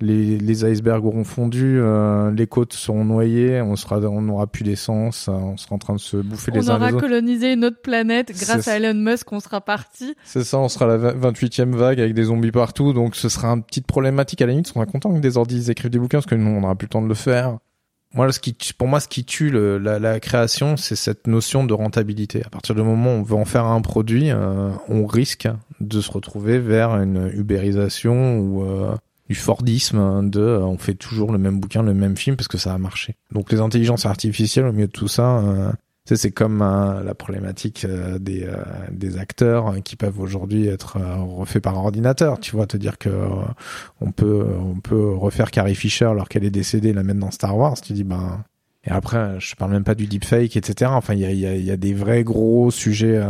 [0.00, 4.62] les, les icebergs auront fondu, euh, les côtes seront noyées, on sera, on n'aura plus
[4.62, 6.82] d'essence, euh, on sera en train de se bouffer les uns les autres.
[6.82, 10.14] On aura colonisé une autre planète grâce à Elon Musk, on sera parti.
[10.24, 13.62] C'est ça, on sera la 28e vague avec des zombies partout, donc ce sera une
[13.62, 14.68] petite problématique à la limite.
[14.70, 16.86] On sera content que des ordis écrivent des bouquins parce que nous on n'aura plus
[16.86, 17.56] le temps de le faire.
[18.14, 21.64] Moi, ce qui, pour moi, ce qui tue le, la, la, création, c'est cette notion
[21.64, 22.42] de rentabilité.
[22.46, 25.48] À partir du moment où on veut en faire un produit, euh, on risque
[25.80, 28.64] de se retrouver vers une ubérisation ou
[29.28, 32.48] du Fordisme hein, de euh, on fait toujours le même bouquin, le même film parce
[32.48, 33.16] que ça a marché.
[33.32, 35.72] Donc les intelligences artificielles au milieu de tout ça, euh,
[36.04, 37.84] c'est comme euh, la problématique
[38.20, 38.48] des,
[38.92, 42.38] des acteurs qui peuvent aujourd'hui être refaits par ordinateur.
[42.38, 43.10] Tu vois, te dire que
[44.00, 47.56] on peut on peut refaire Carrie Fisher alors qu'elle est décédée, la mettre dans Star
[47.56, 47.80] Wars.
[47.80, 48.44] Tu dis ben
[48.88, 50.92] et après, je parle même pas du deepfake, etc.
[50.94, 53.20] Enfin, il y a, y, a, y a des vrais gros sujets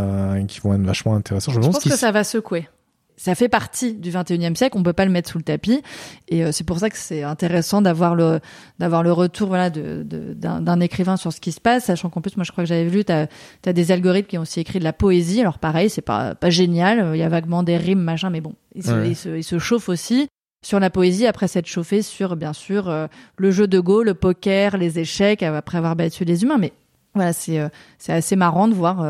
[0.46, 1.52] qui vont être vachement intéressants.
[1.52, 2.68] Je, je pense que ça va secouer
[3.16, 5.82] ça fait partie du 21e siècle, on peut pas le mettre sous le tapis.
[6.28, 8.40] Et euh, c'est pour ça que c'est intéressant d'avoir le
[8.78, 12.36] d'avoir le retour voilà de, d'un, écrivain sur ce qui se passe, sachant qu'en plus
[12.36, 14.84] moi je crois que j'avais vu tu as, des algorithmes qui ont aussi écrit de
[14.84, 15.40] la poésie.
[15.40, 18.54] Alors pareil, c'est pas pas génial, il y a vaguement des rimes machin mais bon,
[18.74, 18.84] ils
[19.16, 20.28] se, se, chauffent aussi
[20.62, 23.06] sur la poésie après s'être chauffé sur bien sûr euh,
[23.38, 26.58] le jeu de Go, le poker, les échecs après avoir battu les humains.
[26.58, 26.72] Mais
[27.14, 29.06] voilà, c'est euh, c'est assez marrant de voir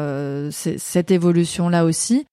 [0.52, 2.24] cette évolution là aussi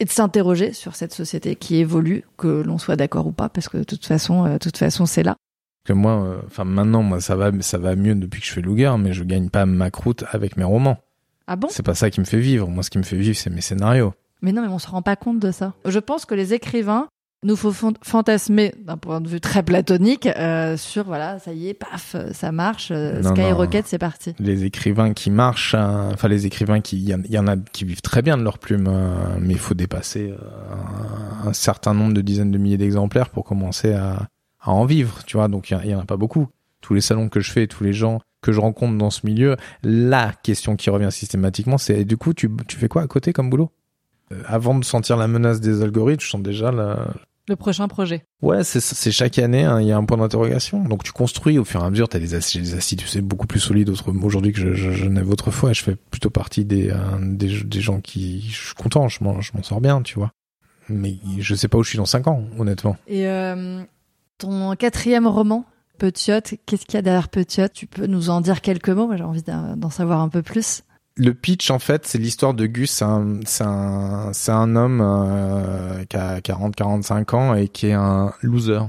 [0.00, 3.68] et de s'interroger sur cette société qui évolue, que l'on soit d'accord ou pas, parce
[3.68, 5.36] que de toute façon, euh, toute façon, c'est là.
[5.84, 8.62] Que moi, euh, enfin maintenant, moi ça va, ça va mieux depuis que je fais
[8.62, 10.98] Lougar, mais je gagne pas ma croûte avec mes romans.
[11.46, 11.68] Ah bon?
[11.70, 12.68] C'est pas ça qui me fait vivre.
[12.68, 14.14] Moi, ce qui me fait vivre, c'est mes scénarios.
[14.40, 15.74] Mais non, mais on se rend pas compte de ça.
[15.84, 17.08] Je pense que les écrivains
[17.42, 17.72] nous faut
[18.02, 22.52] fantasmer d'un point de vue très platonique euh, sur voilà ça y est paf ça
[22.52, 24.34] marche euh, Skyrocket c'est parti.
[24.38, 28.02] Les écrivains qui marchent hein, enfin les écrivains qui il y, en a qui vivent
[28.02, 32.20] très bien de leur plume euh, mais il faut dépasser euh, un, certain nombre de
[32.20, 34.28] dizaines de milliers d'exemplaires pour commencer à,
[34.60, 35.48] à, en vivre tu vois.
[35.48, 36.48] Donc il y, en a pas beaucoup.
[36.82, 39.56] Tous les salons que je fais tous les gens que je rencontre dans ce milieu
[39.82, 43.48] la question qui revient systématiquement c'est du coup tu tu fais quoi à côté comme
[43.48, 43.70] boulot?
[44.32, 47.08] Euh, Avant de sentir la menace des algorithmes, je sens déjà la...
[47.50, 48.22] Le prochain projet.
[48.42, 50.84] Ouais, c'est chaque année, hein, il y a un point d'interrogation.
[50.84, 52.64] Donc tu construis au fur et à mesure, tu as des acides
[52.96, 53.90] tu sais, beaucoup plus solides
[54.22, 55.72] aujourd'hui que je, je, je n'avais autrefois.
[55.72, 58.42] Je fais plutôt partie des, euh, des, des gens qui...
[58.42, 60.30] Je suis content, je m'en sors bien, tu vois.
[60.88, 62.96] Mais je sais pas où je suis dans 5 ans, honnêtement.
[63.08, 63.82] Et euh,
[64.38, 65.64] ton quatrième roman,
[65.98, 69.08] Petiot, qu'est-ce qu'il y a derrière Petiot Tu peux nous en dire quelques mots?
[69.08, 70.84] Moi, J'ai envie d'en savoir un peu plus.
[71.20, 72.90] Le pitch, en fait, c'est l'histoire de Gus.
[72.90, 73.40] C'est un,
[74.32, 78.80] c'est un, homme euh, qui a 40-45 ans et qui est un loser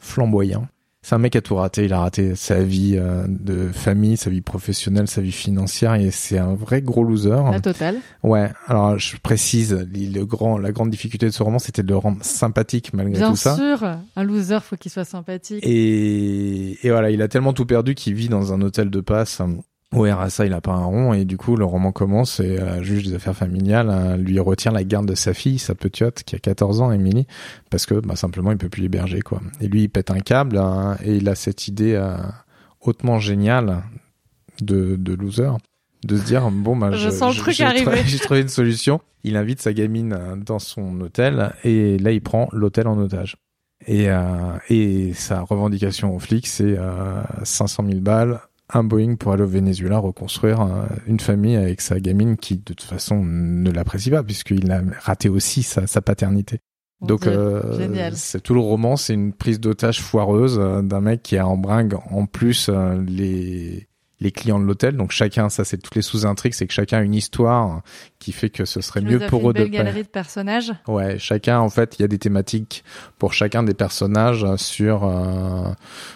[0.00, 0.66] flamboyant.
[1.02, 1.84] C'est un mec qui a tout raté.
[1.84, 6.10] Il a raté sa vie euh, de famille, sa vie professionnelle, sa vie financière et
[6.10, 7.40] c'est un vrai gros loser.
[7.52, 7.98] La totale.
[8.24, 8.50] Ouais.
[8.66, 12.18] Alors, je précise, le grand, la grande difficulté de ce roman, c'était de le rendre
[12.22, 13.54] sympathique malgré Bien tout ça.
[13.54, 13.84] sûr,
[14.16, 15.60] un loser, faut qu'il soit sympathique.
[15.62, 19.40] Et, et voilà, il a tellement tout perdu qu'il vit dans un hôtel de passe.
[19.94, 22.82] Au RSA, il a pas un rond et du coup, le roman commence et euh,
[22.82, 26.34] juge des affaires familiales euh, lui retient la garde de sa fille, sa petite qui
[26.34, 27.26] a 14 ans, Émilie,
[27.70, 29.40] parce que bah, simplement il peut plus l'héberger quoi.
[29.60, 32.16] Et lui, il pète un câble hein, et il a cette idée euh,
[32.80, 33.84] hautement géniale
[34.60, 35.50] de, de loser
[36.04, 37.84] de se dire bon bah Je sens le truc j'ai arriver.
[37.84, 39.00] trouvé- j'ai trouvé une solution.
[39.24, 43.36] Il invite sa gamine dans son hôtel et là il prend l'hôtel en otage.
[43.86, 48.40] Et, euh, et sa revendication aux flics, c'est euh, 500 000 balles,
[48.72, 50.66] un Boeing pour aller au Venezuela reconstruire
[51.06, 55.28] une famille avec sa gamine qui, de toute façon, ne l'apprécie pas puisqu'il a raté
[55.28, 56.60] aussi sa, sa paternité.
[57.00, 61.22] Mon Donc, euh, c'est tout le roman, c'est une prise d'otage foireuse euh, d'un mec
[61.22, 63.86] qui a en bringue en plus euh, les
[64.20, 64.96] les clients de l'hôtel.
[64.96, 67.82] Donc chacun, ça c'est toutes les sous-intrigues, c'est que chacun a une histoire
[68.18, 70.72] qui fait que ce serait Tu mieux pour eux une belle de galerie de personnages.
[70.86, 72.84] Ouais, chacun en fait, il y a des thématiques
[73.18, 75.70] pour chacun des personnages sur euh,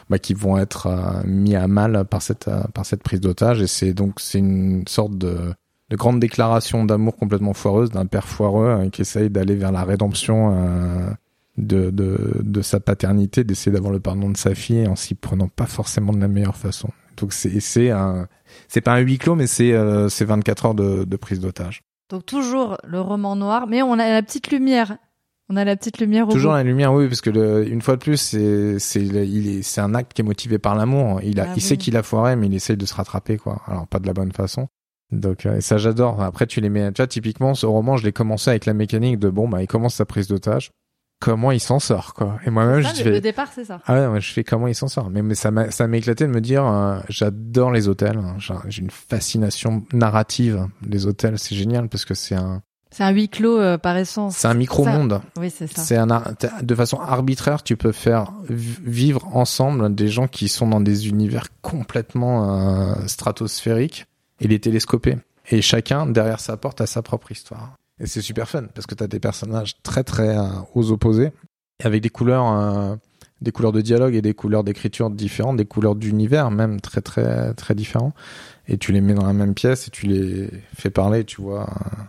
[0.09, 3.63] bah, qui vont être euh, mis à mal par cette euh, par cette prise d'otage
[3.63, 5.55] et c'est donc c'est une sorte de
[5.91, 9.85] de grande déclaration d'amour complètement foireuse d'un père foireux euh, qui essaye d'aller vers la
[9.85, 11.11] rédemption euh,
[11.59, 15.49] de, de de sa paternité, d'essayer d'avoir le pardon de sa fille en s'y prenant
[15.49, 16.91] pas forcément de la meilleure façon.
[17.21, 18.27] Donc c'est c'est un
[18.69, 21.83] c'est pas un huis clos mais c'est euh, c'est 24 heures de, de prise d'otage.
[22.09, 24.97] Donc toujours le roman noir, mais on a la petite lumière.
[25.53, 26.59] On a la petite lumière au Toujours bout.
[26.59, 30.13] la lumière, oui, parce que le, une fois de plus, c'est c'est c'est un acte
[30.13, 31.21] qui est motivé par l'amour.
[31.25, 33.61] Il a Ah il sait qu'il a foiré, mais il essaye de se rattraper, quoi.
[33.67, 34.69] Alors pas de la bonne façon.
[35.11, 36.23] Donc euh, et ça j'adore.
[36.23, 39.19] Après tu les mets, tu vois, typiquement ce roman, je l'ai commencé avec la mécanique
[39.19, 40.71] de bon bah il commence sa prise d'otage.
[41.21, 42.39] Comment il s'en sort, quoi.
[42.47, 43.81] Et moi-même je le, le fais départ, c'est ça.
[43.87, 45.11] ah ouais, je fais comment il s'en sort.
[45.11, 48.17] Mais, mais ça m'a ça m'a éclaté de me dire euh, j'adore les hôtels.
[48.19, 48.37] hein.
[48.69, 51.39] J'ai une fascination narrative des hôtels.
[51.39, 54.35] C'est génial parce que c'est un C'est un huis clos euh, par essence.
[54.37, 55.21] c'est un micro monde.
[55.39, 55.83] Oui, c'est ça.
[55.83, 56.07] C'est un
[56.63, 61.09] de façon arbitraire, tu peux faire vi- vivre ensemble des gens qui sont dans des
[61.09, 62.59] univers complètement
[62.93, 64.07] euh, stratosphériques
[64.41, 65.19] et les télescoper.
[65.51, 67.75] Et chacun derrière sa porte a sa propre histoire.
[68.01, 70.43] Et c'est super fun parce que t'as des personnages très très euh,
[70.75, 71.33] aux opposés
[71.83, 72.97] et avec des couleurs, euh,
[73.43, 77.53] des couleurs de dialogue et des couleurs d'écriture différentes, des couleurs d'univers même très très
[77.55, 78.13] très différents.
[78.69, 81.25] Et tu les mets dans la même pièce et tu les fais parler.
[81.25, 82.03] Tu vois, euh,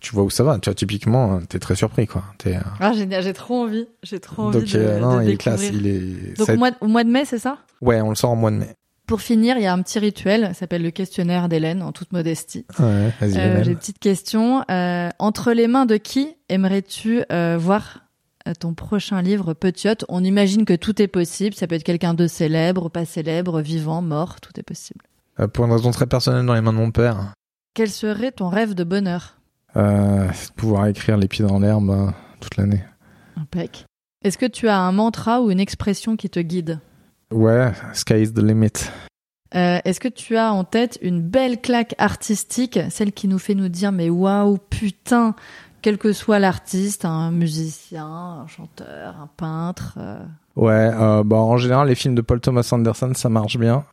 [0.00, 0.58] tu vois où ça va.
[0.58, 2.24] Tu vois typiquement, euh, t'es très surpris quoi.
[2.38, 3.86] T'es, Ah, génial, j'ai trop envie.
[4.02, 5.92] J'ai trop envie donc de, euh, non, de il est classe, découvrir.
[5.92, 6.38] il est.
[6.38, 7.58] Donc au mois, au mois de mai, c'est ça?
[7.80, 8.74] Ouais, on le sort en mois de mai.
[9.06, 12.12] Pour finir, il y a un petit rituel, ça s'appelle le questionnaire d'Hélène, en toute
[12.12, 12.66] modestie.
[12.78, 13.38] Ouais, vas-y.
[13.38, 13.62] Euh.
[13.62, 14.64] J'ai une petite question.
[14.70, 18.00] Euh, entre les mains de qui aimerais-tu euh, voir
[18.48, 21.54] euh, ton prochain livre Petiot On imagine que tout est possible.
[21.54, 25.04] Ça peut être quelqu'un de célèbre, pas célèbre, vivant, mort, tout est possible.
[25.52, 27.34] Pour une raison très personnelle dans les mains de mon père,
[27.74, 29.38] Quel serait ton rêve de bonheur?
[29.74, 32.82] C'est de pouvoir écrire les pieds dans l'herbe euh, toute l'année.
[33.36, 33.84] Impec.
[34.24, 36.80] Est-ce que tu as un mantra ou une expression qui te guide?
[37.32, 38.90] Ouais, sky is the limit.
[39.54, 43.54] Euh, Est-ce que tu as en tête une belle claque artistique, celle qui nous fait
[43.54, 45.34] nous dire mais waouh putain,
[45.82, 49.94] quel que soit l'artiste, un musicien, un chanteur, un peintre.
[49.98, 50.18] euh,
[50.56, 53.84] Ouais, euh, bah en général les films de Paul Thomas Anderson ça marche bien,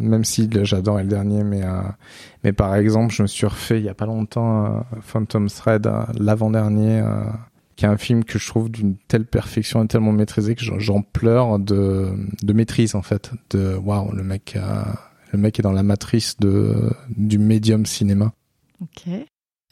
[0.00, 1.62] même si j'adore le dernier, mais
[2.42, 5.88] mais par exemple je me suis refait il y a pas longtemps Phantom Thread,
[6.18, 7.22] l'avant-dernier, euh,
[7.76, 11.02] qui est un film que je trouve d'une telle perfection et tellement maîtrisé que j'en-
[11.02, 12.12] pleure de
[12.42, 14.58] de maîtrise en fait, de waouh le mec
[15.32, 18.32] le mec est dans la matrice de du médium cinéma.
[18.80, 19.08] Ok.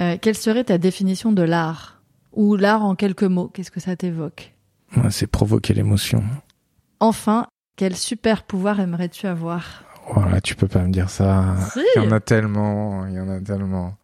[0.02, 2.02] Euh, quelle serait ta définition de l'art?
[2.32, 4.52] Ou l'art en quelques mots, qu'est-ce que ça t'évoque?
[4.96, 6.22] Ouais, c'est provoquer l'émotion.
[7.00, 7.46] Enfin,
[7.76, 9.84] quel super pouvoir aimerais-tu avoir?
[10.12, 11.57] Voilà, tu peux pas me dire ça.
[11.72, 11.80] Si.
[11.96, 13.94] Il y en a tellement, il y en a tellement.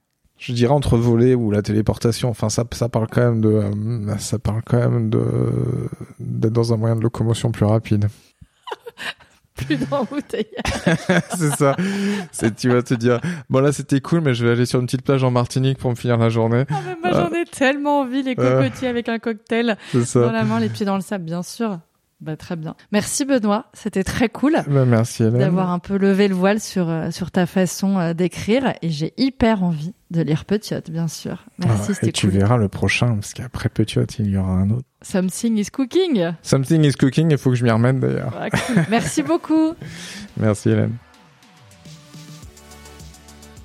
[0.41, 2.31] Je dirais entre voler ou la téléportation.
[2.31, 5.21] Enfin, ça, ça parle quand même de, euh, ça parle quand même de
[6.19, 8.09] d'être dans un moyen de locomotion plus rapide.
[9.55, 10.47] plus d'embouteillage.
[11.37, 11.77] c'est ça.
[12.33, 13.21] C'est, tu vas te dire,
[13.51, 15.91] bon là c'était cool, mais je vais aller sur une petite plage en Martinique pour
[15.91, 16.65] me finir la journée.
[16.71, 19.77] Ah, mais moi j'en ai tellement envie, les cocotiers avec un cocktail.
[20.05, 20.21] Ça.
[20.21, 21.81] Dans la main, les pieds dans le sable, bien sûr.
[22.23, 22.77] Bah, très bien.
[22.93, 27.11] Merci Benoît, c'était très cool Bah, merci d'avoir un peu levé le voile sur, euh,
[27.11, 31.45] sur ta façon euh, d'écrire et j'ai hyper envie de lire Petiote, bien sûr.
[31.59, 32.39] Merci, Ah, et tu cool.
[32.39, 34.87] verras le prochain, parce qu'après Petiot, il y aura un autre.
[35.03, 36.33] Something is cooking.
[36.43, 38.35] Something is cooking, il faut que je m'y remette d'ailleurs.
[38.39, 38.85] Ah, cool.
[38.91, 39.75] Merci beaucoup.
[40.37, 40.95] Merci Hélène.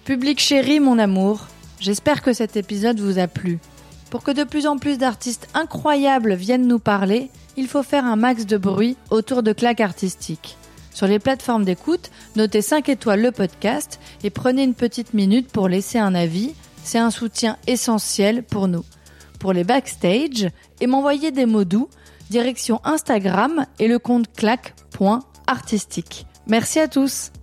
[0.05, 1.47] Public chéri, mon amour,
[1.79, 3.57] j'espère que cet épisode vous a plu.
[4.11, 8.15] Pour que de plus en plus d'artistes incroyables viennent nous parler, il faut faire un
[8.15, 10.57] max de bruit autour de claques artistiques.
[10.95, 15.67] Sur les plateformes d'écoute, notez 5 étoiles le podcast et prenez une petite minute pour
[15.67, 18.85] laisser un avis, c'est un soutien essentiel pour nous.
[19.37, 20.47] Pour les backstage
[20.79, 21.89] et m'envoyer des mots doux,
[22.29, 26.27] direction Instagram et le compte claque.artistique.
[26.47, 27.33] Merci à tous